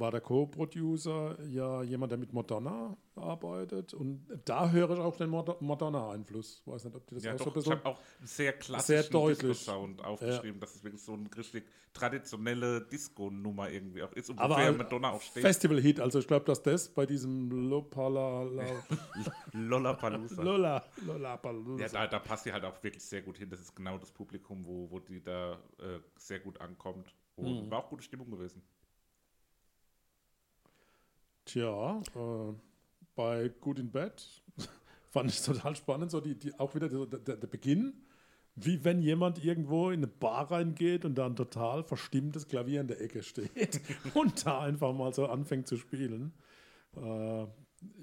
[0.00, 3.92] war der Co-Producer ja jemand, der mit Madonna arbeitet.
[3.94, 6.62] Und da höre ich auch den Madonna-Einfluss.
[6.64, 8.52] Weiß nicht, ob die das Ja, auch so doch, ein ich habe auch einen sehr
[8.54, 9.12] klassischen.
[9.26, 14.56] Disco-Sound aufgeschrieben, dass es wirklich so eine richtig traditionelle Disco-Nummer irgendwie auch ist und Aber
[14.56, 15.42] wofür Madonna auch steht.
[15.42, 16.00] Festival-Hit.
[16.00, 18.44] Also ich glaube, dass das bei diesem Lopala,
[19.52, 20.42] Lollapalooza.
[20.42, 21.82] Lola, Lollapalooza.
[21.82, 23.50] Ja, da, da passt sie halt auch wirklich sehr gut hin.
[23.50, 27.14] Das ist genau das Publikum, wo, wo die da äh, sehr gut ankommt.
[27.36, 27.70] Und Mhm.
[27.70, 28.62] war auch gute Stimmung gewesen.
[31.50, 32.54] Tja, äh,
[33.16, 34.24] bei Good in Bed
[35.10, 37.92] fand ich total spannend, so die, die, auch wieder der, der, der Beginn,
[38.54, 42.86] wie wenn jemand irgendwo in eine Bar reingeht und da ein total verstimmtes Klavier in
[42.86, 43.80] der Ecke steht
[44.14, 46.32] und da einfach mal so anfängt zu spielen.
[46.96, 47.46] Äh,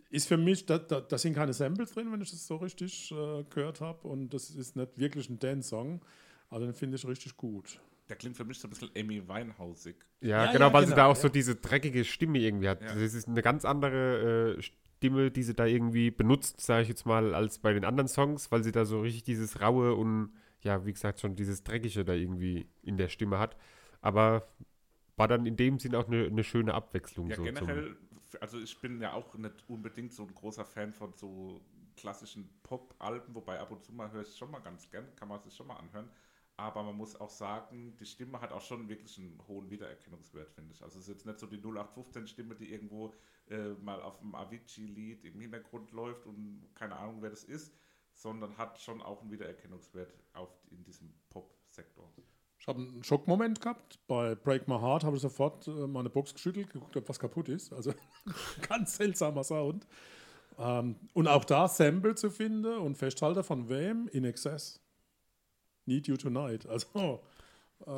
[0.09, 3.13] ist für mich, da, da, da sind keine Samples drin, wenn ich das so richtig
[3.13, 6.01] äh, gehört habe und das ist nicht wirklich ein Dance-Song,
[6.49, 7.79] also den finde ich richtig gut.
[8.09, 9.95] Der klingt für mich so ein bisschen Amy Winehausig.
[10.21, 11.21] Ja, Ja, genau, ja, weil sie genau, da auch ja.
[11.21, 12.81] so diese dreckige Stimme irgendwie hat.
[12.81, 12.93] Ja.
[12.93, 17.05] Das ist eine ganz andere äh, Stimme, die sie da irgendwie benutzt, sage ich jetzt
[17.05, 20.85] mal, als bei den anderen Songs, weil sie da so richtig dieses raue und ja,
[20.85, 23.57] wie gesagt, schon dieses dreckige da irgendwie in der Stimme hat.
[24.01, 24.47] Aber
[25.17, 27.29] war dann in dem Sinn auch eine, eine schöne Abwechslung.
[27.29, 27.97] Ja, so generell,
[28.39, 31.61] also ich bin ja auch nicht unbedingt so ein großer Fan von so
[31.95, 35.27] klassischen Pop-Alben, wobei ab und zu mal höre ich es schon mal ganz gern, kann
[35.27, 36.09] man sich schon mal anhören.
[36.59, 40.73] Aber man muss auch sagen, die Stimme hat auch schon wirklich einen hohen Wiedererkennungswert, finde
[40.73, 40.81] ich.
[40.81, 43.13] Also es ist jetzt nicht so die 0815-Stimme, die irgendwo
[43.49, 47.75] äh, mal auf dem Avicii-Lied im Hintergrund läuft und keine Ahnung, wer das ist,
[48.11, 52.11] sondern hat schon auch einen Wiedererkennungswert auf, in diesem Pop-Sektor.
[52.59, 53.99] Ich habe einen Schockmoment gehabt.
[54.07, 57.49] Bei Break My Heart habe ich sofort äh, meine Box geschüttelt, geguckt, ob was kaputt
[57.49, 57.71] ist.
[57.71, 57.93] Also
[58.67, 59.85] ganz seltsamer Sound.
[60.57, 64.07] Ähm, und auch da Sample zu finden und Festhalter von wem?
[64.07, 64.81] In Excess.
[65.87, 66.65] Need You Tonight.
[66.67, 67.21] Also,
[67.85, 67.89] äh,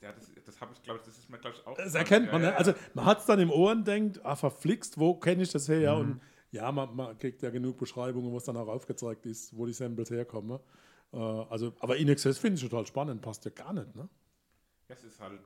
[0.00, 1.76] Ja, das, das habe ich, glaube ich, das ist mir, glaube ich, auch.
[1.76, 2.42] das erkennt man.
[2.42, 2.52] Ja, Ne?
[2.52, 2.76] ja, Also ja.
[2.94, 5.96] man hat es dann im Ohr und denkt, ah, verflixt, wo kenne ich das her?
[5.96, 6.00] Mhm.
[6.00, 6.20] Und
[6.52, 9.72] ja, man, man kriegt ja genug Beschreibungen, wo es dann auch aufgezeigt ist, wo die
[9.72, 10.58] Samples herkommen.
[11.12, 13.94] Äh, also, aber In Excess finde ich total spannend, passt ja gar nicht.
[13.96, 14.08] Ne?
[14.88, 15.40] Ja, es ist halt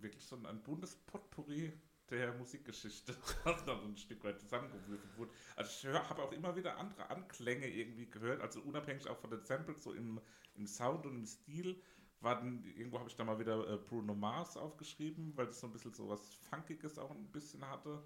[0.00, 1.72] wirklich so ein Bundespotpourri
[2.10, 3.14] der Musikgeschichte,
[3.44, 5.32] was dann so ein Stück weit zusammengewürfelt wurde.
[5.56, 9.44] Also ich habe auch immer wieder andere Anklänge irgendwie gehört, also unabhängig auch von den
[9.44, 10.20] Samples, so im,
[10.54, 11.80] im Sound und im Stil.
[12.20, 15.66] War dann, irgendwo habe ich da mal wieder äh, Bruno Mars aufgeschrieben, weil das so
[15.66, 18.02] ein bisschen so was Funkiges auch ein bisschen hatte.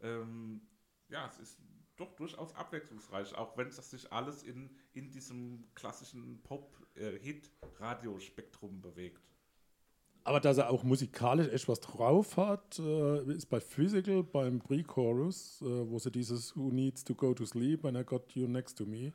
[0.00, 0.60] Ähm,
[1.08, 1.58] ja, es ist
[1.96, 9.33] doch durchaus abwechslungsreich, auch wenn es sich alles in, in diesem klassischen Pop-Hit-Radiospektrum bewegt.
[10.24, 15.62] Aber dass er auch musikalisch echt was drauf hat, äh, ist bei Physical, beim Pre-Chorus,
[15.62, 18.78] äh, wo sie dieses Who needs to go to sleep when I got you next
[18.78, 19.12] to me,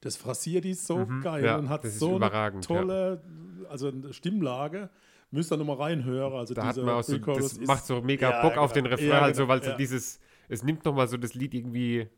[0.00, 3.22] das frasiert die so geil ja, und hat so eine tolle
[3.68, 4.90] also eine Stimmlage.
[5.30, 6.32] Müsst ihr nochmal reinhören.
[6.34, 8.84] Also Da hat man auch so, das macht so mega Ja, Bock auf genau.
[8.84, 9.76] den Refrain, Ja, halt so, genau, weil so ja.
[9.76, 12.08] dieses, es nimmt nochmal so das Lied irgendwie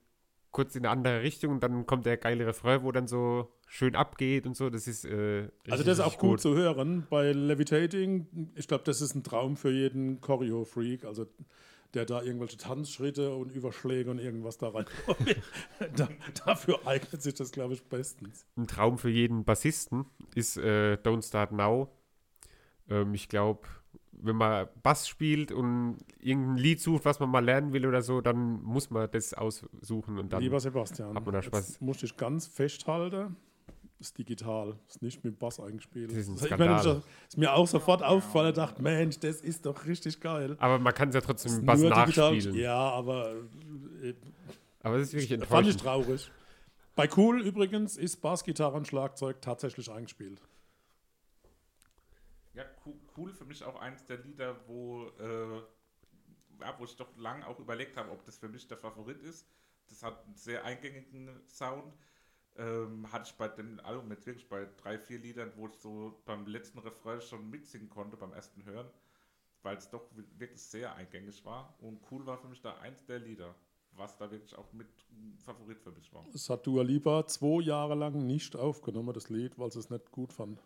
[0.51, 3.95] kurz in eine andere Richtung und dann kommt der geile Refrain, wo dann so schön
[3.95, 4.69] abgeht und so.
[4.71, 7.07] Das ist äh, richtig, Also das ist auch richtig gut, zu hören.
[7.09, 11.27] Bei Levitating, ich glaube, das ist ein Traum für jeden Choreo-Freak, also
[11.95, 14.87] der da irgendwelche Tanzschritte und Überschläge und irgendwas da rein.
[15.97, 16.09] da,
[16.45, 18.47] dafür eignet sich das, glaube ich, bestens.
[18.57, 21.89] Ein Traum für jeden Bassisten ist äh, Don't Start Now.
[22.89, 23.67] Ähm, ich glaube,
[24.23, 28.21] wenn man Bass spielt und irgendein Lied sucht, was man mal lernen will oder so,
[28.21, 31.69] dann muss man das aussuchen und dann Lieber Sebastian, hat man da Spaß.
[31.69, 33.37] jetzt musst dich ganz festhalten.
[33.99, 36.11] Ist digital, ist nicht mit Bass eingespielt.
[36.11, 36.83] Das ist ein ich Skandal.
[36.83, 36.97] das
[37.29, 40.57] ist mir auch sofort aufgefallen, dachte, Mensch, das ist doch richtig geil.
[40.59, 42.57] Aber man kann es ja trotzdem mit Bass nur digital- nachspielen.
[42.59, 43.33] Ja, aber
[44.03, 44.15] äh,
[44.83, 45.81] Aber es ist wirklich fand ich enttäuschend.
[45.83, 46.31] traurig.
[46.97, 50.41] Bei Cool übrigens ist Bass, Gitarre und Schlagzeug tatsächlich eingespielt.
[53.17, 55.59] Cool, für mich auch eins der Lieder, wo, äh,
[56.61, 59.47] ja, wo ich doch lang auch überlegt habe, ob das für mich der Favorit ist.
[59.89, 61.93] Das hat einen sehr eingängigen Sound.
[62.57, 66.21] Ähm, hatte ich bei dem Album jetzt wirklich bei drei, vier Liedern, wo ich so
[66.27, 68.89] beim letzten Refrain schon mitsingen konnte, beim ersten Hören,
[69.63, 71.75] weil es doch wi- wirklich sehr eingängig war.
[71.81, 73.55] Und cool war für mich da eins der Lieder,
[73.93, 74.89] was da wirklich auch mit
[75.45, 76.27] Favorit für mich war.
[76.35, 80.11] Es hat Dua Lipa zwei Jahre lang nicht aufgenommen, das Lied, weil sie es nicht
[80.11, 80.61] gut fand.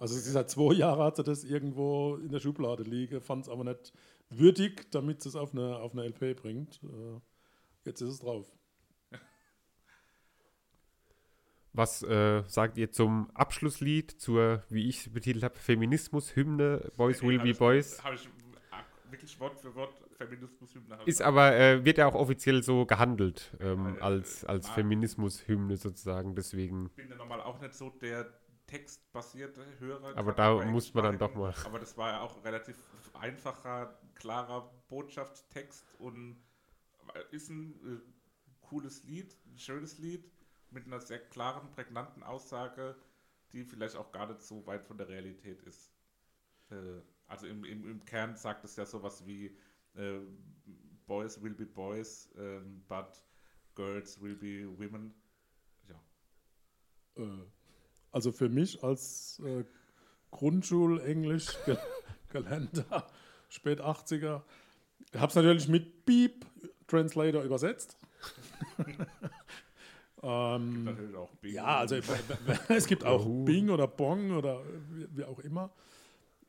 [0.00, 3.50] Also sie seit zwei Jahren hat sie das irgendwo in der Schublade liegen, fand es
[3.50, 3.92] aber nicht
[4.30, 6.80] würdig, damit sie es auf eine, auf eine LP bringt.
[6.82, 7.20] Äh,
[7.84, 8.46] Jetzt ist es drauf.
[11.72, 17.38] Was äh, sagt ihr zum Abschlusslied, zur, wie ich es betitelt habe, Feminismus-Hymne Boys Will
[17.38, 18.02] Hab Be ich- Boys?
[18.02, 18.28] Habe ich
[18.70, 20.98] ah, wirklich Wort für Wort Feminismus-Hymne.
[21.02, 24.72] ich Ist aber, äh, wird ja auch offiziell so gehandelt ähm, Ja, als, als ah.
[24.72, 26.34] Feminismus-Hymne sozusagen.
[26.34, 28.26] Deswegen, bin ja normal auch nicht so der
[28.70, 30.16] textbasierte Hörer.
[30.16, 31.52] Aber da muss man dann doch mal.
[31.64, 32.76] Aber das war ja auch relativ
[33.14, 36.40] einfacher, klarer Botschaftstext und
[37.32, 38.00] ist ein äh,
[38.60, 40.30] cooles Lied, ein schönes Lied
[40.70, 42.96] mit einer sehr klaren, prägnanten Aussage,
[43.52, 45.90] die vielleicht auch gar nicht so weit von der Realität ist.
[46.70, 49.56] Äh, also im, im, im Kern sagt es ja sowas wie
[49.94, 50.20] äh,
[51.06, 53.20] Boys will be boys, ähm, but
[53.74, 55.12] girls will be women.
[55.88, 56.00] Ja.
[57.16, 57.46] Äh,
[58.12, 59.64] also für mich als äh,
[60.30, 61.56] Grundschulenglisch
[62.30, 63.06] gelernter
[63.48, 64.42] spät 80er,
[65.16, 66.46] habe es natürlich mit Beep
[66.86, 67.96] Translator übersetzt.
[70.22, 71.54] ähm, natürlich auch Bing.
[71.54, 71.96] Ja, also
[72.68, 75.70] es gibt auch Bing oder Bong oder wie, auch immer.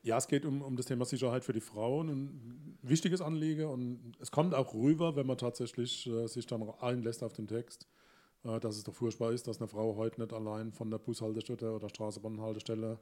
[0.02, 4.16] Ja, es geht um, um das Thema Sicherheit für die Frauen, ein wichtiges Anliegen und
[4.20, 7.86] es kommt auch rüber, wenn man tatsächlich äh, sich dann einlässt auf den Text,
[8.42, 11.88] dass es doch furchtbar ist, dass eine Frau heute nicht allein von der Bushaltestelle oder
[11.88, 12.98] Straßenbahnhaltestelle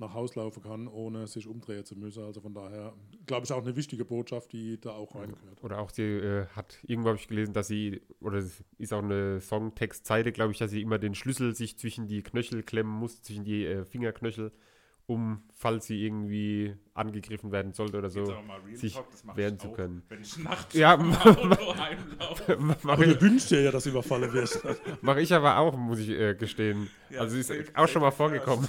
[0.00, 2.24] nach Haus laufen kann, ohne sich umdrehen zu müssen.
[2.24, 2.94] Also von daher,
[3.26, 5.62] glaube ich, auch eine wichtige Botschaft, die da auch reingehört.
[5.62, 9.02] Oder auch sie äh, hat, irgendwo habe ich gelesen, dass sie, oder es ist auch
[9.02, 13.22] eine Songtextzeile, glaube ich, dass sie immer den Schlüssel sich zwischen die Knöchel klemmen muss,
[13.22, 14.52] zwischen die äh, Fingerknöchel,
[15.10, 18.32] um, falls sie irgendwie angegriffen werden sollte oder so,
[18.74, 20.04] sich Talk, wehren zu können.
[20.08, 20.96] Wenn ich nachts ja,
[22.82, 23.20] mache ich.
[23.20, 24.62] wünscht dir ja, dass überfallen wirst.
[25.02, 26.88] mache ich aber auch, muss ich äh, gestehen.
[27.10, 28.68] Ja, also ist auch schon mal vorgekommen.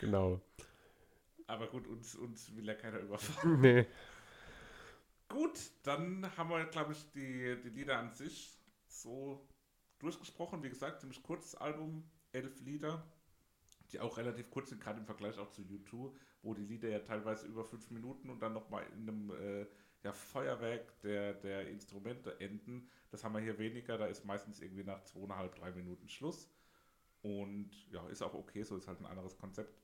[0.00, 0.40] genau.
[1.48, 3.60] Aber gut, uns, uns will ja keiner überfallen.
[3.60, 3.86] Nee.
[5.28, 9.46] Gut, dann haben wir, glaube ich, die, die Lieder an sich so
[9.98, 10.62] durchgesprochen.
[10.62, 13.04] Wie gesagt, ziemlich kurzes Album, elf Lieder
[13.94, 16.10] die auch relativ kurz sind, gerade im Vergleich auch zu U2,
[16.42, 19.66] wo die Lieder ja teilweise über fünf Minuten und dann nochmal in einem äh,
[20.02, 22.88] ja, Feuerwerk der, der Instrumente enden.
[23.10, 26.50] Das haben wir hier weniger, da ist meistens irgendwie nach zweieinhalb, drei Minuten Schluss.
[27.22, 29.80] Und ja, ist auch okay, so ist halt ein anderes Konzept.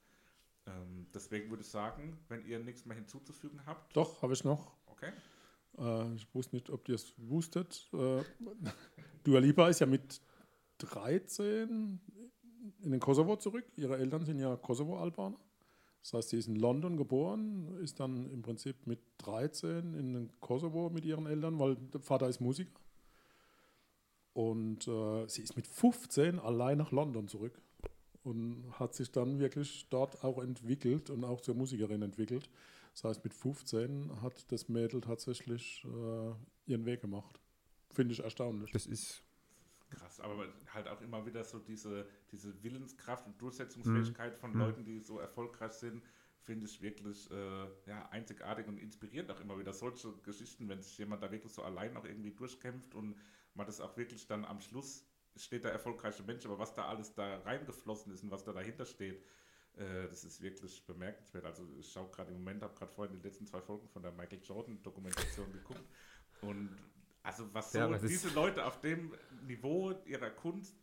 [0.66, 3.96] Ähm, deswegen würde ich sagen, wenn ihr nichts mehr hinzuzufügen habt.
[3.96, 4.76] Doch, habe ich noch.
[4.86, 5.12] Okay.
[5.78, 7.88] Äh, ich wusste nicht, ob ihr es wusstet.
[7.92, 8.24] Äh,
[9.24, 10.20] Dua Lipa ist ja mit
[10.78, 12.00] 13
[12.82, 13.64] in den Kosovo zurück.
[13.76, 15.38] Ihre Eltern sind ja Kosovo-Albaner.
[16.02, 20.40] Das heißt, sie ist in London geboren, ist dann im Prinzip mit 13 in den
[20.40, 22.72] Kosovo mit ihren Eltern, weil der Vater ist Musiker.
[24.32, 27.60] Und äh, sie ist mit 15 allein nach London zurück
[28.22, 32.48] und hat sich dann wirklich dort auch entwickelt und auch zur Musikerin entwickelt.
[32.92, 37.40] Das heißt, mit 15 hat das Mädel tatsächlich äh, ihren Weg gemacht.
[37.90, 38.70] Finde ich erstaunlich.
[38.72, 39.22] Das ist
[39.90, 44.58] krass, aber halt auch immer wieder so diese, diese Willenskraft und Durchsetzungsfähigkeit von mhm.
[44.60, 46.02] Leuten, die so erfolgreich sind,
[46.42, 50.96] finde ich wirklich äh, ja, einzigartig und inspirierend auch immer wieder solche Geschichten, wenn sich
[50.98, 53.16] jemand da wirklich so allein auch irgendwie durchkämpft und
[53.54, 55.04] man das auch wirklich dann am Schluss
[55.36, 58.84] steht der erfolgreiche Mensch, aber was da alles da reingeflossen ist und was da dahinter
[58.84, 59.22] steht,
[59.76, 61.44] äh, das ist wirklich bemerkenswert.
[61.44, 64.12] Also ich schaue gerade im Moment, habe gerade vorhin die letzten zwei Folgen von der
[64.12, 65.84] Michael Jordan Dokumentation geguckt
[66.42, 66.76] und
[67.22, 69.14] also was so ja, diese Leute auf dem
[69.46, 70.76] Niveau ihrer Kunst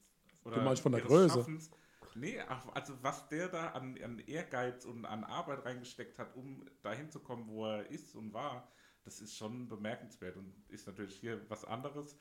[0.43, 1.36] oder du meinst von der Größe?
[1.36, 1.71] Schaffens,
[2.15, 7.10] nee, also was der da an, an, Ehrgeiz und an Arbeit reingesteckt hat, um dahin
[7.10, 8.71] zu kommen, wo er ist und war,
[9.04, 12.17] das ist schon bemerkenswert und ist natürlich hier was anderes.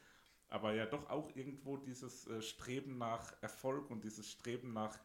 [0.49, 4.97] Aber ja doch auch irgendwo dieses äh, Streben nach Erfolg und dieses Streben nach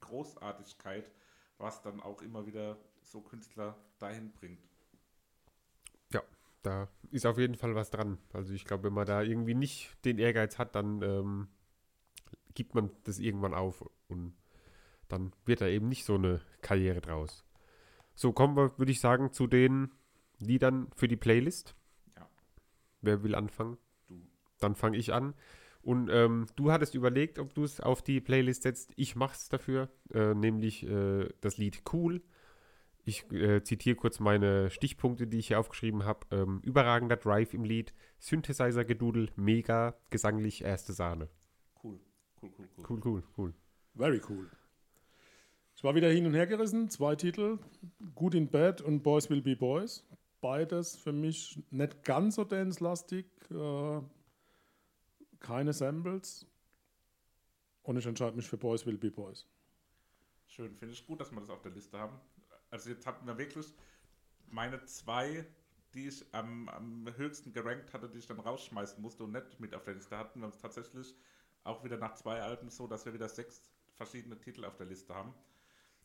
[0.00, 1.10] Großartigkeit,
[1.58, 4.73] was dann auch immer wieder so Künstler dahin bringt
[6.64, 8.18] da ist auf jeden Fall was dran.
[8.32, 11.48] Also ich glaube, wenn man da irgendwie nicht den Ehrgeiz hat, dann ähm,
[12.54, 14.34] gibt man das irgendwann auf und
[15.08, 17.44] dann wird da eben nicht so eine Karriere draus.
[18.14, 19.90] So kommen wir, würde ich sagen, zu den
[20.38, 21.74] Liedern für die Playlist.
[22.16, 22.28] Ja.
[23.02, 23.76] Wer will anfangen?
[24.06, 24.26] Du.
[24.58, 25.34] Dann fange ich an.
[25.82, 28.92] Und ähm, du hattest überlegt, ob du es auf die Playlist setzt.
[28.96, 32.22] Ich mache es dafür, äh, nämlich äh, das Lied Cool
[33.04, 36.26] ich äh, zitiere kurz meine Stichpunkte, die ich hier aufgeschrieben habe.
[36.30, 41.28] Ähm, überragender Drive im Lied, Synthesizer-Gedudel, mega, gesanglich erste Sahne.
[41.82, 42.00] Cool,
[42.42, 42.84] cool, cool, cool.
[42.88, 43.54] Cool, cool, cool.
[43.94, 44.50] Very cool.
[45.76, 47.58] Ich war wieder hin und her gerissen, zwei Titel,
[48.14, 50.06] Good in Bad und Boys Will Be Boys.
[50.40, 54.00] Beides für mich nicht ganz so dance-lastig, äh,
[55.40, 56.46] keine Samples.
[57.82, 59.46] Und ich entscheide mich für Boys Will Be Boys.
[60.46, 62.18] Schön, finde ich gut, dass wir das auf der Liste haben.
[62.74, 63.72] Also jetzt hatten wir wirklich
[64.48, 65.46] meine zwei,
[65.94, 69.76] die ich am, am höchsten gerankt hatte, die ich dann rausschmeißen musste und nicht mit
[69.76, 70.40] auf der Liste hatten.
[70.40, 71.14] Wir haben es tatsächlich
[71.62, 73.62] auch wieder nach zwei Alben so, dass wir wieder sechs
[73.92, 75.32] verschiedene Titel auf der Liste haben.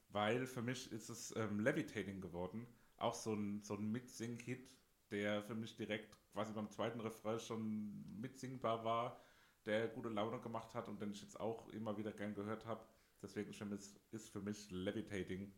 [0.09, 2.67] Weil für mich ist es ähm, Levitating geworden.
[2.97, 4.69] Auch so ein, so ein Mitsing-Hit,
[5.09, 9.19] der für mich direkt quasi beim zweiten Refrain schon mitsingbar war,
[9.65, 12.85] der gute Laune gemacht hat und den ich jetzt auch immer wieder gern gehört habe.
[13.23, 13.49] Deswegen
[14.11, 15.51] ist für mich Levitating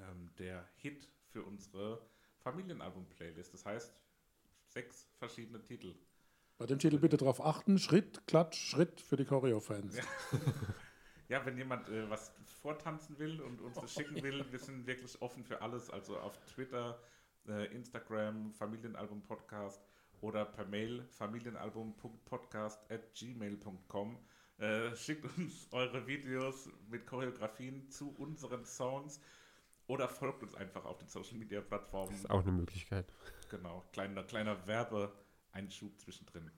[0.00, 2.00] ähm, der Hit für unsere
[2.38, 3.54] Familienalbum-Playlist.
[3.54, 3.94] Das heißt,
[4.68, 5.94] sechs verschiedene Titel.
[6.58, 9.96] Bei dem Titel bitte darauf achten: Schritt, Klatsch, Schritt für die Choreo-Fans.
[9.96, 10.04] Ja.
[11.32, 12.30] Ja, wenn jemand äh, was
[12.60, 15.88] vortanzen will und uns das schicken will, wir sind wirklich offen für alles.
[15.88, 17.00] Also auf Twitter,
[17.48, 19.82] äh, Instagram, Familienalbum Podcast
[20.20, 24.18] oder per Mail familienalbum.podcast at gmail.com.
[24.58, 29.18] Äh, schickt uns eure Videos mit Choreografien zu unseren Songs
[29.86, 32.10] oder folgt uns einfach auf den Social Media Plattformen.
[32.10, 33.12] Das ist auch eine Möglichkeit.
[33.50, 36.50] Genau, kleiner, kleiner Werbeeinschub zwischendrin.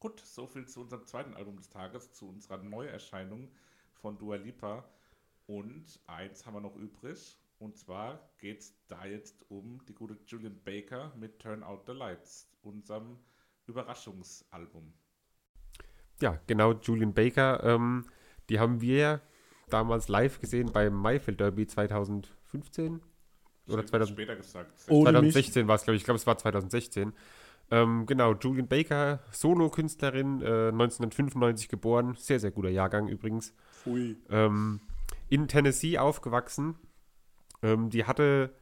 [0.00, 3.50] Gut, soviel zu unserem zweiten Album des Tages, zu unserer Neuerscheinung
[3.94, 4.88] von Dua Lipa.
[5.46, 7.36] Und eins haben wir noch übrig.
[7.58, 11.92] Und zwar geht es da jetzt um die gute Julian Baker mit Turn Out the
[11.92, 13.18] Lights, unserem
[13.66, 14.92] Überraschungsalbum.
[16.20, 17.62] Ja, genau, Julian Baker.
[17.64, 18.06] Ähm,
[18.48, 19.20] die haben wir
[19.68, 21.66] damals live gesehen beim Mayfield Derby
[22.50, 23.00] 2015
[23.68, 24.72] oder 2000, später gesagt.
[24.88, 26.02] Ohne 2016 war es, glaube ich.
[26.02, 27.12] Ich glaube, es war 2016.
[27.70, 33.52] Ähm, genau, Julian Baker, Solo-Künstlerin, äh, 1995 geboren, sehr, sehr guter Jahrgang übrigens.
[33.72, 34.16] Pfui.
[34.30, 34.80] Ähm,
[35.28, 36.76] in Tennessee aufgewachsen.
[37.62, 38.54] Ähm, die hatte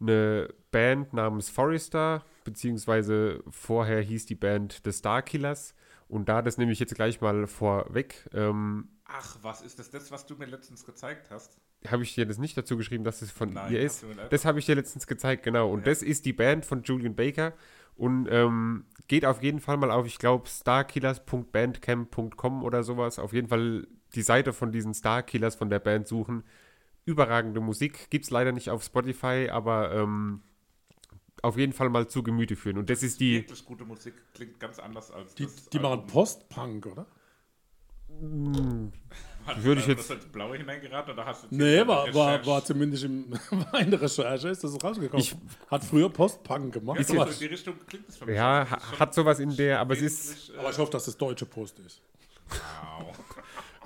[0.00, 5.74] eine Band namens Forrester, beziehungsweise vorher hieß die Band The Star Killers.
[6.08, 8.28] Und da das nehme ich jetzt gleich mal vorweg.
[8.32, 11.58] Ähm, Ach, was ist das, das, was du mir letztens gezeigt hast?
[11.86, 14.04] Habe ich dir das nicht dazu geschrieben, dass es von Nein, ihr ist.
[14.30, 15.70] Das habe ich dir letztens gezeigt, genau.
[15.70, 15.84] Und Ja.
[15.86, 17.52] das ist die Band von Julian Baker.
[17.96, 23.18] Und ähm, geht auf jeden Fall mal auf, ich glaube, starkillers.bandcamp.com oder sowas.
[23.18, 26.44] Auf jeden Fall die Seite von diesen Starkillers von der Band suchen.
[27.04, 28.10] Überragende Musik.
[28.10, 30.42] Gibt es leider nicht auf Spotify, aber ähm,
[31.42, 32.78] auf jeden Fall mal zu Gemüte führen.
[32.78, 33.36] Und das ist die.
[33.36, 36.06] Wirklich gute Musik, klingt ganz anders als Die, das die machen.
[36.06, 37.06] Post-Punk, oder?
[39.48, 42.44] Hat- würde ich hat jetzt- das ins Blaue hineingeraten oder hast du Nee, war, war,
[42.46, 45.20] war zumindest im, war in der Recherche, ist das rausgekommen.
[45.24, 45.34] Ich-
[45.70, 46.98] Hat früher Post-Punk gemacht.
[46.98, 48.36] Ja, so in die Richtung klingt es für mich.
[48.36, 50.50] Ja, Das schon hat sowas in der, aber es ist.
[50.50, 52.00] äh, aber ich hoffe, dass das deutsche Post ist.
[52.50, 53.16] wow.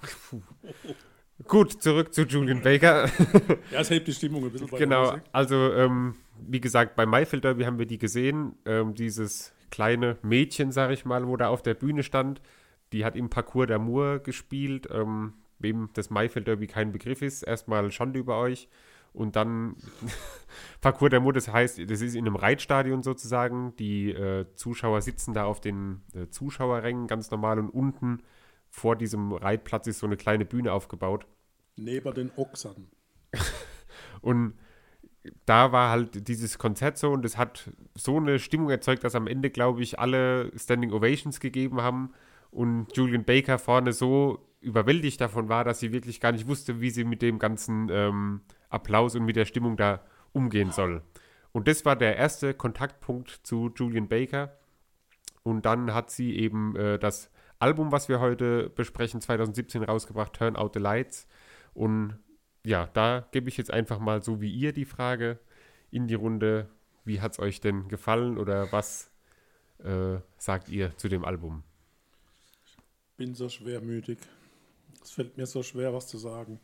[1.48, 3.08] Gut, zurück zu Julian Baker.
[3.70, 7.44] Ja, es hebt die Stimmung ein bisschen bei Genau, also ähm, wie gesagt, bei Mayfield
[7.44, 8.54] Derby haben wir die gesehen.
[8.64, 12.40] Ähm, dieses kleine Mädchen, sag ich mal, wo da auf der Bühne stand,
[12.92, 14.86] die hat im Parcours d'Amour gespielt.
[14.92, 15.32] Ähm,
[15.62, 18.68] wem das Mayfield Derby kein Begriff ist, erstmal Schande über euch.
[19.12, 19.76] Und dann
[20.80, 23.76] Parcours d'Amour, das heißt, das ist in einem Reitstadion sozusagen.
[23.76, 28.22] Die äh, Zuschauer sitzen da auf den äh, Zuschauerrängen ganz normal und unten
[28.70, 31.26] vor diesem Reitplatz ist so eine kleine Bühne aufgebaut.
[31.76, 32.88] Neben den Ochsern.
[34.22, 34.54] Und
[35.46, 39.26] da war halt dieses Konzert so und es hat so eine Stimmung erzeugt, dass am
[39.26, 42.12] Ende, glaube ich, alle Standing Ovations gegeben haben
[42.50, 46.90] und Julian Baker vorne so überwältigt davon war, dass sie wirklich gar nicht wusste, wie
[46.90, 48.40] sie mit dem ganzen ähm,
[48.70, 51.02] Applaus und mit der Stimmung da umgehen soll.
[51.52, 54.56] Und das war der erste Kontaktpunkt zu Julian Baker.
[55.42, 60.56] Und dann hat sie eben äh, das Album, was wir heute besprechen, 2017 rausgebracht, Turn
[60.56, 61.26] Out the Lights.
[61.74, 62.18] Und
[62.64, 65.38] ja, da gebe ich jetzt einfach mal so wie ihr die Frage
[65.90, 66.68] in die Runde.
[67.04, 69.10] Wie hat es euch denn gefallen oder was
[69.78, 71.64] äh, sagt ihr zu dem Album?
[73.16, 74.18] Bin so schwermütig.
[75.02, 76.60] Es fällt mir so schwer, was zu sagen.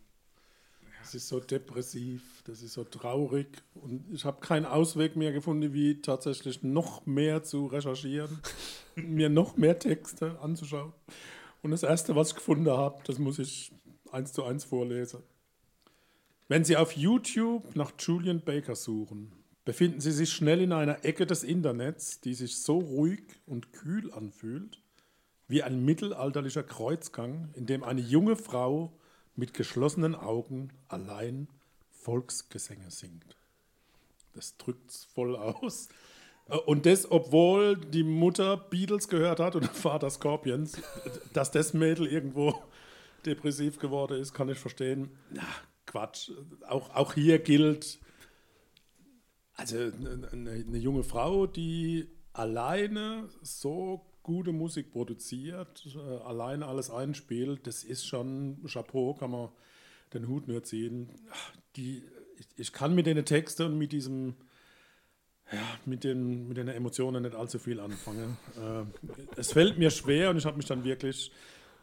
[1.02, 5.72] Es ist so depressiv, das ist so traurig und ich habe keinen Ausweg mehr gefunden,
[5.72, 8.38] wie tatsächlich noch mehr zu recherchieren,
[8.94, 10.92] mir noch mehr Texte anzuschauen.
[11.62, 13.72] Und das Erste, was ich gefunden habe, das muss ich
[14.12, 15.22] eins zu eins vorlesen.
[16.48, 19.32] Wenn Sie auf YouTube nach Julian Baker suchen,
[19.64, 24.12] befinden Sie sich schnell in einer Ecke des Internets, die sich so ruhig und kühl
[24.12, 24.80] anfühlt,
[25.48, 28.92] wie ein mittelalterlicher Kreuzgang, in dem eine junge Frau
[29.34, 31.48] mit geschlossenen Augen allein
[31.90, 33.36] Volksgesänge singt.
[34.34, 35.88] Das drückt's voll aus.
[36.48, 40.80] Äh, Und das, obwohl die Mutter Beatles gehört hat und der Vater Scorpions,
[41.32, 42.62] dass das Mädel irgendwo
[43.24, 45.10] depressiv geworden ist, kann ich verstehen.
[45.30, 45.42] Na,
[45.86, 46.30] Quatsch.
[46.68, 47.98] Auch, auch hier gilt,
[49.54, 57.66] also eine, eine junge Frau, die alleine so gute Musik produziert, äh, alleine alles einspielt,
[57.66, 59.48] das ist schon Chapeau, kann man
[60.12, 61.08] den Hut nur ziehen.
[61.76, 62.02] Die,
[62.36, 64.34] ich, ich kann mit den Texten und mit diesem,
[65.50, 68.36] ja, mit den, mit den Emotionen nicht allzu viel anfangen.
[68.58, 68.84] Äh,
[69.36, 71.32] es fällt mir schwer und ich habe mich dann wirklich,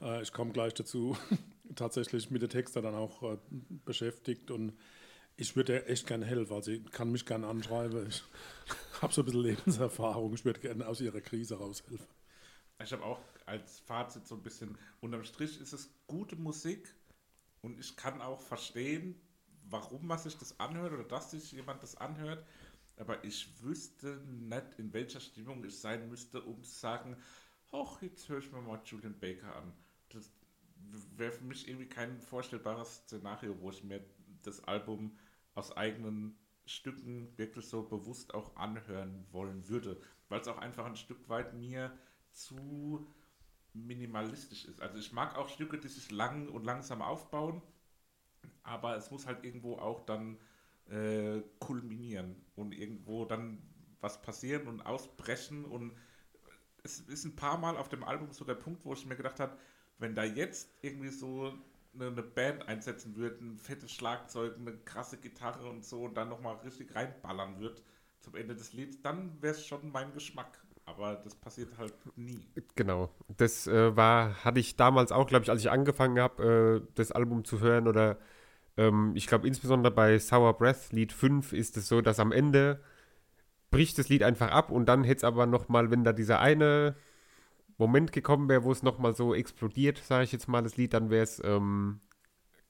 [0.02, 1.18] äh, ich komme gleich dazu,
[1.76, 3.38] tatsächlich mit den Texten dann auch äh,
[3.86, 4.74] beschäftigt und
[5.36, 6.54] ich würde echt gerne helfen.
[6.54, 8.06] Also ich kann mich gerne anschreiben.
[8.08, 8.24] Ich
[9.02, 10.36] habe so ein bisschen Lebenserfahrung.
[10.36, 12.06] Ich würde gerne aus ihrer Krise raushelfen.
[12.84, 16.94] Ich habe auch als Fazit so ein bisschen, unterm Strich ist es gute Musik
[17.62, 19.20] und ich kann auch verstehen,
[19.70, 22.46] warum man sich das anhört oder dass sich jemand das anhört.
[22.98, 27.18] aber ich wüsste nicht, in welcher Stimmung ich sein müsste, um zu sagen,
[27.72, 29.74] ach, jetzt höre ich mir mal Julian Baker an.
[30.10, 30.32] Das
[31.18, 34.06] wäre für mich irgendwie kein vorstellbares Szenario, wo ich mir
[34.44, 35.18] das Album
[35.56, 40.00] aus eigenen Stücken wirklich so bewusst auch anhören wollen würde,
[40.30, 41.98] weil es auch einfach ein Stück weit mir
[42.36, 43.08] zu
[43.74, 44.82] minimalistisch ist.
[44.82, 47.62] Also ich mag auch Stücke, die sich lang und langsam aufbauen,
[48.64, 50.38] aber es muss halt irgendwo auch dann
[50.90, 53.62] äh, kulminieren und irgendwo dann
[54.02, 55.98] was passieren und ausbrechen und
[56.84, 59.40] es ist ein paar Mal auf dem Album so der Punkt, wo ich mir gedacht
[59.40, 59.58] habe,
[59.98, 61.54] wenn da jetzt irgendwie so
[61.94, 66.58] eine, Band einsetzen würde, ein fettes Schlagzeug, eine krasse Gitarre und so und dann nochmal
[66.58, 67.82] richtig reinballern wird
[68.20, 70.65] zum Ende des Lieds, dann wäre es schon mein Geschmack.
[70.86, 72.46] Aber das passiert halt nie.
[72.76, 73.10] Genau.
[73.38, 77.12] Das äh, war, hatte ich damals auch, glaube ich, als ich angefangen habe, äh, das
[77.12, 78.18] Album zu hören oder
[78.78, 82.82] ähm, ich glaube insbesondere bei Sour Breath Lied 5 ist es so, dass am Ende
[83.72, 86.96] bricht das Lied einfach ab und dann hätte es aber nochmal, wenn da dieser eine
[87.78, 91.10] Moment gekommen wäre, wo es nochmal so explodiert, sage ich jetzt mal, das Lied, dann
[91.10, 92.00] wäre es ähm,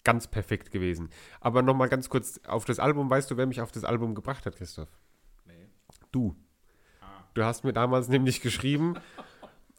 [0.04, 1.10] ganz perfekt gewesen.
[1.42, 4.46] Aber nochmal ganz kurz auf das Album, weißt du, wer mich auf das Album gebracht
[4.46, 4.90] hat, Christoph?
[5.46, 5.70] Nee.
[6.12, 6.36] Du.
[7.36, 8.96] Du hast mir damals nämlich geschrieben,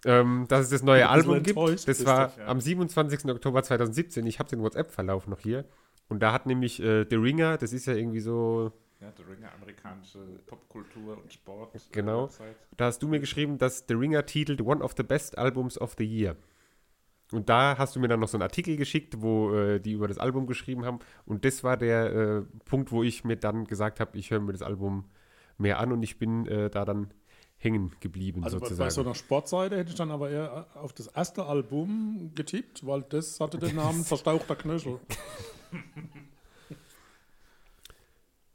[0.04, 1.58] ähm, dass es das neue Ich Album gibt.
[1.58, 2.46] Das war Christoph, ja.
[2.46, 3.30] am 27.
[3.30, 4.26] Oktober 2017.
[4.26, 5.64] Ich habe den WhatsApp-Verlauf noch hier.
[6.08, 9.52] Und da hat nämlich äh, The Ringer, das ist ja irgendwie so, Ja, The Ringer,
[9.54, 11.72] amerikanische Popkultur und Sport.
[11.92, 12.28] Genau.
[12.76, 15.94] Da hast du mir geschrieben, dass The Ringer titelt One of the Best Albums of
[15.96, 16.36] the Year.
[17.32, 20.08] Und da hast du mir dann noch so einen Artikel geschickt, wo äh, die über
[20.08, 20.98] das Album geschrieben haben.
[21.24, 24.52] Und das war der äh, Punkt, wo ich mir dann gesagt habe, ich höre mir
[24.52, 25.06] das Album
[25.56, 27.12] mehr an und ich bin äh, da dann
[27.58, 28.86] hängen geblieben Also bei, sozusagen.
[28.86, 33.02] bei so einer Sportseite hätte ich dann aber eher auf das erste Album getippt, weil
[33.02, 35.00] das hatte den Namen Verstauchter Knöchel.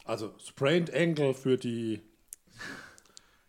[0.05, 2.01] Also Sprained Ankle für die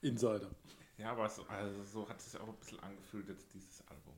[0.00, 0.50] Insider.
[0.98, 4.14] Ja, aber so, also so hat es sich auch ein bisschen angefühlt, jetzt dieses Album,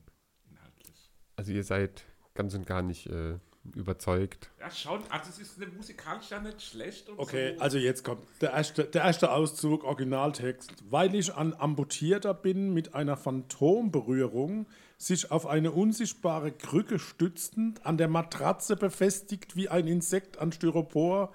[0.49, 1.09] inhaltlich.
[1.35, 3.39] also ihr seid ganz und gar nicht äh,
[3.73, 4.49] überzeugt.
[4.59, 7.61] Ja, schon, also es ist eine musikalisch ja nicht schlecht und Okay, so.
[7.61, 10.71] also jetzt kommt der erste, der erste Auszug, Originaltext.
[10.89, 17.97] Weil ich ein Amputierter bin mit einer Phantomberührung, sich auf eine unsichtbare Krücke stützend, an
[17.97, 21.33] der Matratze befestigt wie ein Insekt an Styropor,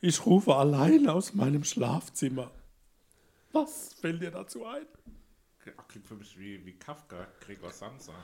[0.00, 2.50] ich rufe allein aus meinem Schlafzimmer.
[3.52, 4.86] Was fällt dir dazu ein?
[5.88, 8.14] Klingt für mich wie, wie Kafka, Gregor Samsa.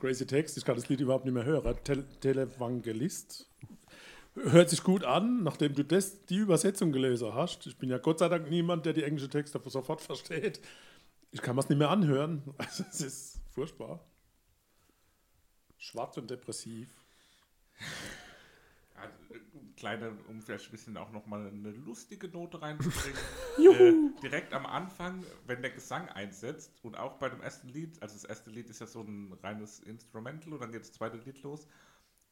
[0.00, 1.76] Crazy Text, ich kann das Lied überhaupt nicht mehr hören.
[1.84, 3.48] Tel Televangelist.
[4.34, 7.66] Hört sich gut an, nachdem du das, die Übersetzung gelesen hast.
[7.66, 10.60] Ich bin ja Gott sei Dank niemand, der die englische Texte sofort versteht.
[11.32, 12.42] Ich kann es nicht mehr anhören.
[12.58, 14.04] Also, es ist furchtbar.
[15.76, 16.88] Schwarz und depressiv.
[19.80, 23.18] Kleine, um vielleicht ein bisschen auch nochmal eine lustige Note reinzubringen.
[23.58, 28.14] äh, direkt am Anfang, wenn der Gesang einsetzt und auch bei dem ersten Lied, also
[28.14, 31.42] das erste Lied ist ja so ein reines Instrumental und dann geht das zweite Lied
[31.42, 31.66] los.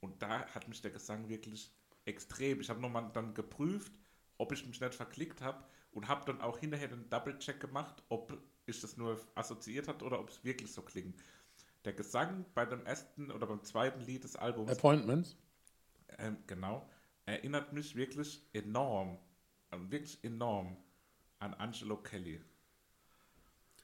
[0.00, 1.72] Und da hat mich der Gesang wirklich
[2.04, 2.60] extrem.
[2.60, 3.92] Ich habe nochmal dann geprüft,
[4.36, 8.36] ob ich mich nicht verklickt habe und habe dann auch hinterher den Double-Check gemacht, ob
[8.66, 11.18] ich das nur assoziiert hat oder ob es wirklich so klingt.
[11.86, 15.38] Der Gesang bei dem ersten oder beim zweiten Lied des Albums Appointments.
[16.18, 16.86] ähm, genau,
[17.28, 19.18] erinnert mich wirklich enorm,
[19.70, 20.76] wirklich enorm
[21.38, 22.40] an Angelo Kelly.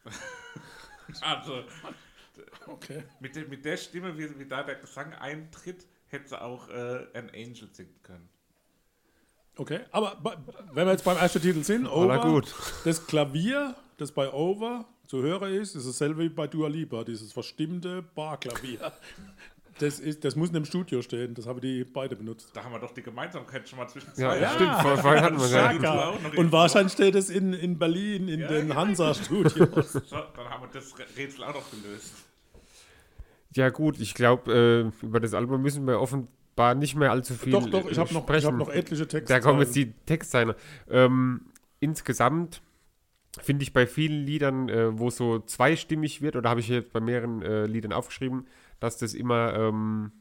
[1.21, 1.65] also,
[2.67, 3.05] Okay.
[3.21, 7.07] mit, der- mit der Stimme, wie, wie da der Gesang eintritt, hätte sie auch äh,
[7.15, 8.29] ein Angel singen können.
[9.57, 10.19] Okay, aber
[10.73, 12.43] wenn wir jetzt beim ersten Titel sind, Over,
[12.85, 17.33] das Klavier, das bei Over zu hören ist, ist dasselbe wie bei Dua Lipa, dieses
[17.33, 18.93] verstimmte Barklavier.
[19.79, 22.51] Das, ist, das muss in dem Studio stehen, das haben die beide benutzt.
[22.55, 24.41] Da haben wir doch die Gemeinsamkeit schon mal zwischen Ja, zwei.
[24.41, 24.51] ja.
[24.55, 24.75] stimmt.
[24.83, 26.15] Vor, vorhin hatten wir ja.
[26.37, 28.77] Und wahrscheinlich steht es in, in Berlin in Ja, den genau.
[28.77, 29.93] Hansa-Studios.
[29.93, 32.15] So, dann haben wir das Rätsel auch noch gelöst.
[33.53, 37.53] Ja gut, ich glaube, äh, über das Album müssen wir offenbar nicht mehr allzu viel
[37.53, 38.47] doch, doch, ich habe noch, ich sprechen.
[38.47, 39.33] hab noch etliche Texte.
[39.33, 40.55] Da kommen jetzt die Textzeilen.
[40.91, 41.43] Ähm,
[41.81, 42.63] insgesamt
[43.41, 46.93] finde ich bei vielen Liedern, äh, wo es so zweistimmig wird, oder habe ich jetzt
[46.93, 48.47] bei mehreren äh, Liedern aufgeschrieben,
[48.85, 50.13] dass das immer, ähm,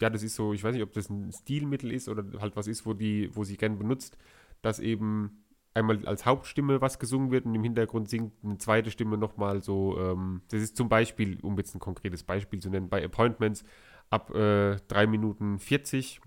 [0.00, 2.66] ja, das ist so, ich weiß nicht, ob das ein Stilmittel ist oder halt was
[2.66, 4.18] ist, wo die, wo sie gern benutzt,
[4.62, 9.18] dass eben einmal als Hauptstimme was gesungen wird und im Hintergrund singt eine zweite Stimme
[9.18, 13.04] nochmal so, ähm, das ist zum Beispiel, um jetzt ein konkretes Beispiel zu nennen, bei
[13.04, 13.64] Appointments
[14.10, 16.20] ab äh, 3 Minuten 40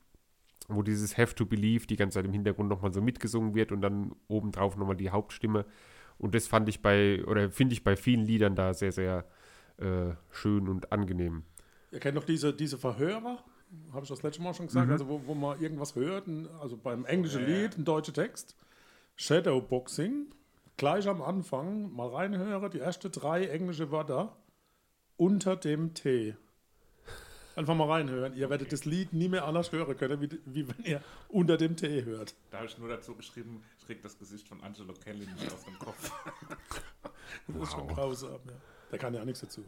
[0.67, 3.81] wo dieses Have to Believe die ganze Zeit im Hintergrund nochmal so mitgesungen wird und
[3.81, 5.65] dann obendrauf nochmal die Hauptstimme.
[6.17, 9.25] Und das fand ich bei, oder finde ich bei vielen Liedern da sehr, sehr
[9.77, 11.43] äh, schön und angenehm.
[11.91, 13.43] Ihr kennt noch diese, diese Verhörer,
[13.93, 14.91] habe ich das letzte Mal schon gesagt, Mhm.
[14.93, 16.27] also wo, wo man irgendwas hört,
[16.61, 17.61] also beim englischen Ja, ja.
[17.63, 18.55] Lied, ein deutscher Text.
[19.15, 20.27] Shadowboxing.
[20.77, 24.37] Gleich am Anfang mal reinhören, die ersten drei englische Wörter
[25.15, 26.35] unter dem T.
[27.55, 28.35] Einfach mal reinhören.
[28.35, 31.75] Ihr werdet das Lied nie mehr anders hören können, wie, wie wenn ihr unter dem
[31.75, 32.35] T hört.
[32.51, 35.63] Da habe ich nur dazu geschrieben, ich krieg das Gesicht von Angelo Kelly nicht aus
[35.65, 36.11] dem Kopf.
[37.47, 38.39] Das ist schon grausam.
[38.45, 38.53] Ja.
[38.91, 39.63] Der kann ja nichts dazu.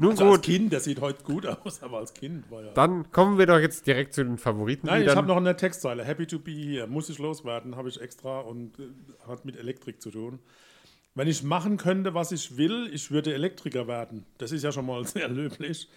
[0.00, 2.72] Nun Also als gut, Kind, der sieht heute gut aus, aber als Kind war ja.
[2.72, 4.86] dann kommen wir doch jetzt direkt zu den Favoriten.
[4.86, 6.02] Nein, ich habe noch eine Textzeile.
[6.04, 6.86] Happy to be here.
[6.86, 8.84] Muss ich loswerden, habe ich extra und äh,
[9.28, 10.38] hat mit Elektrik zu tun.
[11.14, 14.24] Wenn ich machen könnte, was ich will, ich würde Elektriker werden.
[14.38, 15.90] Das ist ja schon mal sehr löblich.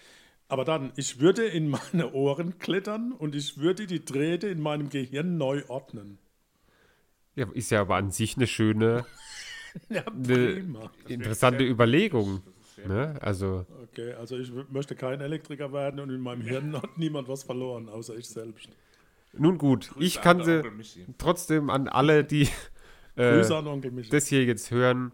[0.48, 4.90] Aber dann, ich würde in meine Ohren klettern und ich würde die Drähte in meinem
[4.90, 6.18] Gehirn neu ordnen.
[7.36, 9.06] Ja, ist ja aber an sich eine schöne,
[9.88, 10.62] Ja, eine
[11.08, 12.42] interessante Überlegung.
[12.86, 13.16] Ne?
[13.20, 17.44] Also, Okay, also ich möchte kein Elektriker werden und in meinem Hirn hat niemand was
[17.44, 18.68] verloren, außer ich selbst.
[19.32, 20.62] nun gut, Grüße ich an kann sie
[21.18, 22.48] trotzdem an alle, die
[23.16, 23.42] äh,
[24.10, 25.12] das hier jetzt hören,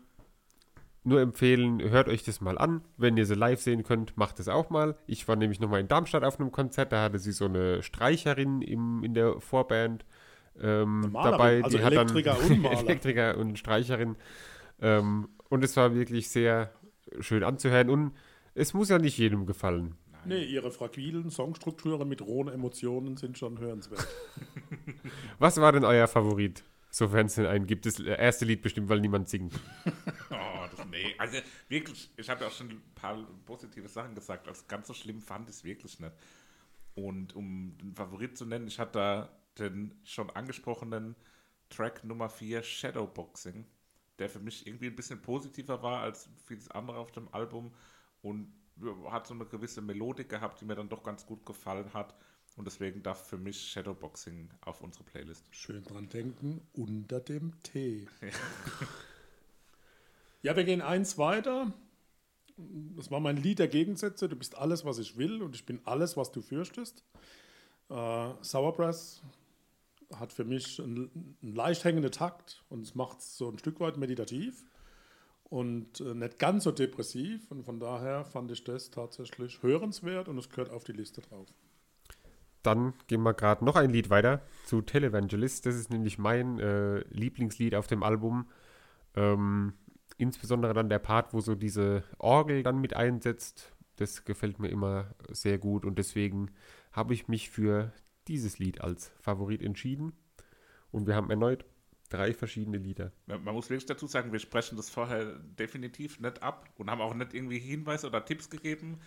[1.03, 2.83] nur empfehlen, hört euch das mal an.
[2.97, 4.97] Wenn ihr sie live sehen könnt, macht es auch mal.
[5.07, 8.61] Ich war nämlich nochmal in Darmstadt auf einem Konzert, da hatte sie so eine Streicherin
[8.63, 10.05] im, in der Vorband
[10.61, 11.63] ähm, dabei.
[11.63, 12.65] also die hat Elektriker dann und.
[12.89, 14.17] Elektriker und Streicherin.
[14.81, 16.71] Ähm, und es war wirklich sehr
[17.21, 18.13] schön anzuhören und
[18.55, 19.97] es muss ja nicht jedem gefallen.
[20.25, 24.07] Nee, ihre fragilen Songstrukturen mit rohen Emotionen sind schon hörenswert.
[25.39, 26.63] Was war denn euer Favorit?
[26.91, 27.87] Sofern es denn einen gibt.
[27.87, 29.55] Das erste Lied bestimmt, weil niemand singt.
[30.33, 31.39] Oh, das, nee, also
[31.69, 34.47] wirklich, ich habe ja auch schon ein paar positive Sachen gesagt.
[34.47, 36.13] Also ganz so schlimm fand ich es wirklich nicht.
[36.95, 41.17] Und um den Favorit zu nennen, ich hatte da den schon angesprochenen
[41.69, 43.67] Track Nummer 4, Shadowboxing,
[44.21, 47.73] der für mich irgendwie ein bisschen positiver war als vieles andere auf dem Album
[48.23, 48.53] und
[49.11, 52.15] hat so eine gewisse Melodik gehabt, die mir dann doch ganz gut gefallen hat.
[52.57, 55.45] Und deswegen darf für mich Shadowboxing auf unsere Playlist.
[55.51, 58.07] Schön dran denken, unter dem T.
[60.43, 61.73] ja, wir gehen eins weiter.
[62.97, 64.29] Das war mein Lied der Gegensätze.
[64.29, 67.05] Du bist alles, was ich will und ich bin alles, was du fürchtest.
[67.89, 69.23] Äh, Sourpress
[70.19, 73.81] hat für mich einen, einen leicht hängenden Takt und es macht es so ein Stück
[73.81, 74.65] weit meditativ
[75.45, 77.51] und äh, nicht ganz so depressiv.
[77.51, 81.49] Und von daher fand ich das tatsächlich hörenswert und es gehört auf die Liste drauf.
[82.63, 85.67] Dann gehen wir gerade noch ein Lied weiter zu Televangelist.
[85.67, 88.49] Das ist nämlich mein äh, Lieblingslied auf dem Album.
[89.17, 89.75] Ähm,
[90.19, 93.73] insbesondere dann der Part, wo so diese Orgel dann mit einsetzt.
[93.97, 96.51] Das gefällt mir immer sehr gut und deswegen
[96.93, 97.93] habe ich mich für
[98.31, 100.13] dieses Lied als Favorit entschieden.
[100.93, 101.65] Und wir haben erneut
[102.09, 103.13] drei verschiedene Lieder.
[103.27, 107.15] Man muss wirklich dazu sagen, wir sprechen das vorher definitiv nicht ab und haben auch
[107.15, 109.01] nicht irgendwie Hinweise oder Tipps gegeben,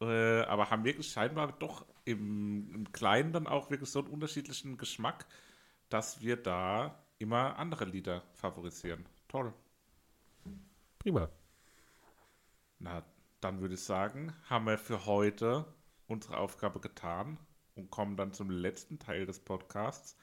[0.00, 4.76] äh, aber haben wirklich scheinbar doch im, im Kleinen dann auch wirklich so einen unterschiedlichen
[4.76, 5.26] Geschmack,
[5.88, 9.06] dass wir da immer andere Lieder favorisieren.
[9.28, 9.52] Toll.
[10.98, 11.30] Prima.
[12.78, 13.04] Na,
[13.40, 15.66] dann würde ich sagen, haben wir für heute
[16.06, 17.38] unsere Aufgabe getan
[17.74, 20.16] und kommen dann zum letzten Teil des Podcasts,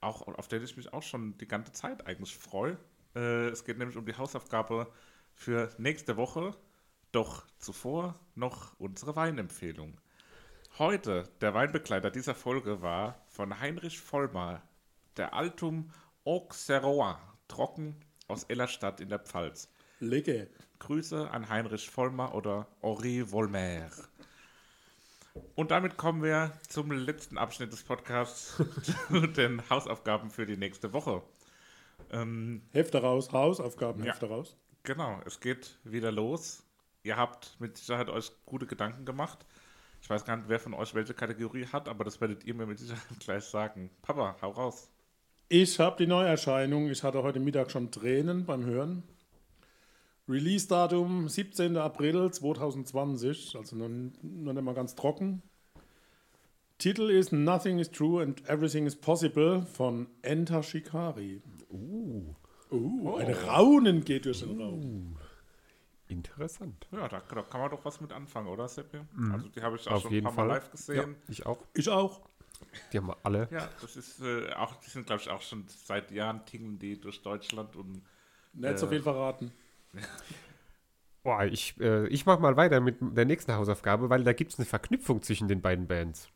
[0.00, 2.78] auch auf den ich mich auch schon die ganze Zeit eigentlich freue.
[3.14, 4.92] Äh, es geht nämlich um die Hausaufgabe
[5.34, 6.56] für nächste Woche,
[7.12, 10.00] doch zuvor noch unsere Weinempfehlung.
[10.78, 14.62] Heute, der Weinbegleiter dieser Folge war von Heinrich Vollmar,
[15.16, 15.90] der Altum
[16.24, 17.96] Auxerrois, trocken
[18.26, 19.68] aus Ellerstadt in der Pfalz.
[20.00, 20.46] Lecker.
[20.80, 23.88] Grüße an Heinrich Vollmer oder Henri Volmer.
[25.56, 28.56] Und damit kommen wir zum letzten Abschnitt des Podcasts,
[29.10, 31.22] zu den Hausaufgaben für die nächste Woche.
[32.10, 34.12] Ähm, Hefte raus, Hausaufgaben, Ja.
[34.12, 34.56] Hefte raus.
[34.84, 36.62] genau, es geht wieder los.
[37.02, 39.44] Ihr habt mit Sicherheit euch gute Gedanken gemacht.
[40.00, 42.66] Ich weiß gar nicht, wer von euch welche Kategorie hat, aber das werdet ihr mir
[42.66, 43.90] mit Sicherheit gleich sagen.
[44.02, 44.88] Papa, hau raus.
[45.48, 46.88] Ich habe die Neuerscheinung.
[46.90, 49.02] Ich hatte heute Mittag schon Tränen beim Hören.
[50.28, 51.76] Release-Datum 17.
[51.76, 53.88] April 2020, also noch,
[54.22, 55.42] noch nicht mal ganz trocken.
[56.78, 61.42] Titel ist Nothing is True and Everything is Possible von Enter Shikari.
[61.70, 62.34] Uh.
[63.18, 65.16] Ein Raunen geht durch den Raum.
[66.08, 66.86] Interessant.
[66.90, 68.98] Ja, da, da kann man doch was mit anfangen, oder, Seppi?
[69.32, 70.60] Also die habe ich auch Auf schon jeden ein paar Mal Fall.
[70.60, 70.96] live gesehen.
[70.96, 71.58] Ja, ich auch.
[71.74, 72.20] Ich auch.
[72.92, 73.48] Die haben wir alle.
[73.52, 77.00] Ja, das ist äh, auch, die sind, glaube ich, auch schon seit Jahren tingeln die
[77.00, 78.02] durch Deutschland und
[78.52, 78.90] Nicht so Äh.
[78.90, 79.52] viel verraten.
[81.22, 84.58] Boah, ich, äh, ich mache mal weiter mit der nächsten Hausaufgabe, weil da gibt es
[84.58, 86.28] eine Verknüpfung zwischen den beiden Bands.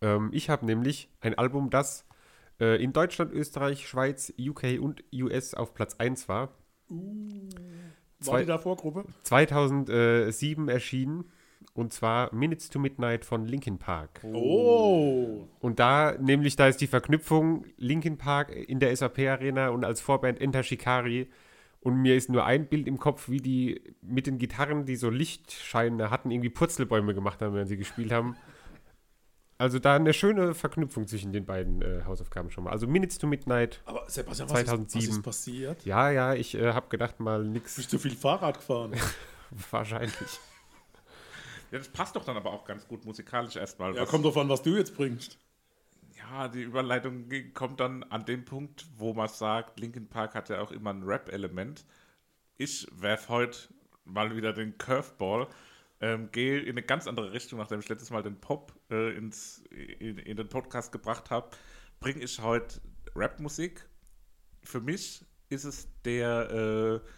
[0.00, 2.04] Ähm, ich habe nämlich ein Album, das
[2.60, 6.48] äh, in Deutschland, Österreich, Schweiz, UK und US auf Platz 1 war.
[6.88, 6.98] War
[8.20, 9.04] Zwei- die da Vorgruppe?
[9.22, 11.30] 2007 erschienen
[11.72, 14.20] und zwar Minutes to Midnight von Linkin Park.
[14.24, 15.46] Oh.
[15.60, 20.00] Und da, nämlich, da ist die Verknüpfung Linkin Park in der SAP Arena und als
[20.00, 21.30] Vorband Enter Shikari.
[21.80, 25.08] Und mir ist nur ein Bild im Kopf, wie die mit den Gitarren, die so
[25.08, 28.36] Lichtscheine hatten, irgendwie Purzelbäume gemacht haben, wenn sie gespielt haben.
[29.56, 32.70] Also da eine schöne Verknüpfung zwischen den beiden äh, Hausaufgaben schon mal.
[32.70, 33.82] Also Minutes to Midnight.
[33.84, 35.00] Aber Sebastian, was, 2007.
[35.02, 35.84] Ist, was ist passiert?
[35.84, 37.76] Ja, ja, ich äh, habe gedacht mal nix.
[37.76, 38.94] Bist du viel Fahrrad gefahren?
[39.70, 40.14] Wahrscheinlich.
[41.70, 43.94] Ja, das passt doch dann aber auch ganz gut musikalisch erstmal.
[43.94, 45.38] ja, was- kommt drauf an, was du jetzt bringst.
[46.30, 50.60] Ja, die Überleitung kommt dann an den Punkt, wo man sagt, Linkin Park hat ja
[50.60, 51.84] auch immer ein Rap-Element.
[52.56, 53.58] Ich werfe heute
[54.04, 55.48] mal wieder den Curveball,
[56.00, 59.64] ähm, gehe in eine ganz andere Richtung, nachdem ich letztes Mal den Pop äh, ins,
[59.70, 61.50] in, in den Podcast gebracht habe,
[61.98, 62.80] bringe ich heute
[63.16, 63.88] Rap-Musik.
[64.62, 67.08] Für mich ist es der äh,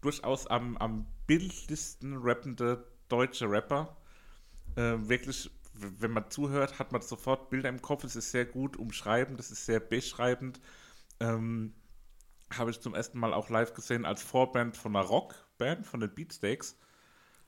[0.00, 3.96] durchaus am, am bildlichsten rappende deutsche Rapper
[4.76, 8.04] äh, wirklich, wenn man zuhört, hat man sofort Bilder im Kopf.
[8.04, 10.60] Es ist sehr gut umschreibend, es ist sehr beschreibend.
[11.20, 11.74] Ähm,
[12.52, 16.14] Habe ich zum ersten Mal auch live gesehen als Vorband von einer Rockband, von den
[16.14, 16.78] Beatsteaks.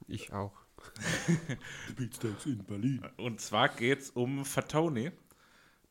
[0.08, 0.52] Ich auch.
[1.88, 3.06] Die Beatsteaks in Berlin.
[3.16, 5.12] Und zwar geht es um Fatoni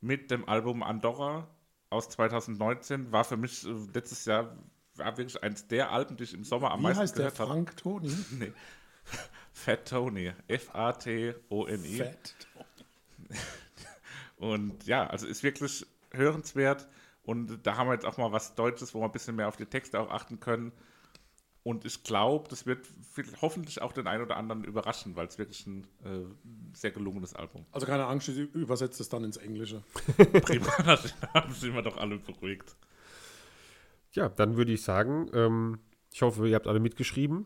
[0.01, 1.49] mit dem Album Andorra
[1.89, 3.11] aus 2019.
[3.11, 4.57] War für mich äh, letztes Jahr
[4.95, 7.39] war wirklich eins der Alben, die ich im Sommer am Wie meisten heißt der gehört
[7.39, 7.51] habe.
[7.51, 8.15] Frank Toni?
[8.31, 8.53] Nee.
[9.55, 10.33] Fat Tony.
[10.49, 11.97] F-A-T-O-N-I.
[11.97, 12.35] Fett.
[14.37, 16.87] Und ja, also ist wirklich hörenswert.
[17.23, 19.55] Und da haben wir jetzt auch mal was Deutsches, wo wir ein bisschen mehr auf
[19.55, 20.73] die Texte auch achten können.
[21.63, 22.85] Und ich glaube, das wird
[23.41, 26.25] hoffentlich auch den einen oder anderen überraschen, weil es wirklich ein äh,
[26.73, 27.65] sehr gelungenes Album.
[27.71, 29.81] Also keine Angst, ich übersetze es dann ins Englische.
[30.41, 30.97] Prima, da
[31.49, 32.75] sind wir doch alle beruhigt.
[34.11, 35.79] Ja, dann würde ich sagen, ähm,
[36.11, 37.45] ich hoffe, ihr habt alle mitgeschrieben,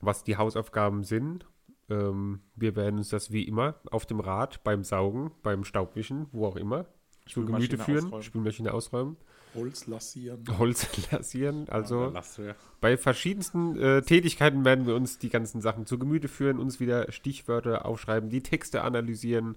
[0.00, 1.46] was die Hausaufgaben sind.
[1.88, 6.46] Ähm, wir werden uns das wie immer auf dem Rad, beim Saugen, beim Staubwischen, wo
[6.46, 6.86] auch immer,
[7.26, 8.22] zu Gemüte führen, ausräumen.
[8.22, 9.16] Spülmaschine ausräumen,
[9.54, 10.44] Holz lassieren.
[10.58, 11.68] Holz lassieren.
[11.68, 12.54] Also Lass ja.
[12.80, 17.10] bei verschiedensten äh, Tätigkeiten werden wir uns die ganzen Sachen zu Gemüte führen, uns wieder
[17.10, 19.56] Stichwörter aufschreiben, die Texte analysieren,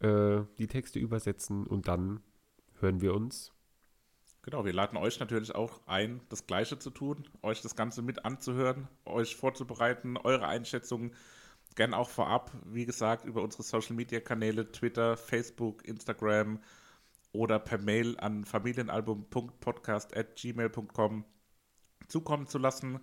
[0.00, 2.20] äh, die Texte übersetzen und dann
[2.80, 3.52] hören wir uns.
[4.46, 8.24] Genau, wir laden euch natürlich auch ein, das Gleiche zu tun, euch das Ganze mit
[8.24, 11.12] anzuhören, euch vorzubereiten, eure Einschätzungen
[11.74, 16.60] gern auch vorab, wie gesagt, über unsere Social Media Kanäle, Twitter, Facebook, Instagram
[17.32, 21.24] oder per Mail an familienalbum.podcast.gmail.com
[22.06, 23.00] zukommen zu lassen.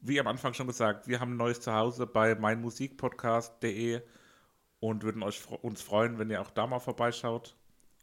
[0.00, 4.02] Wie am Anfang schon gesagt, wir haben ein neues Zuhause bei meinmusikpodcast.de
[4.80, 7.56] und würden euch, uns freuen, wenn ihr auch da mal vorbeischaut.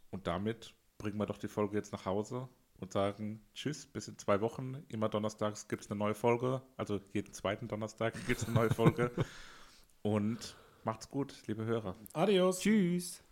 [0.09, 2.47] Und damit bringen wir doch die Folge jetzt nach Hause
[2.81, 4.83] und sagen Tschüss, bis in zwei Wochen.
[4.89, 6.61] Immer donnerstags gibt es eine neue Folge.
[6.77, 9.11] Also jeden zweiten Donnerstag gibt es eine neue Folge.
[10.01, 11.95] und macht's gut, liebe Hörer.
[12.13, 12.59] Adios.
[12.59, 13.23] Tschüss!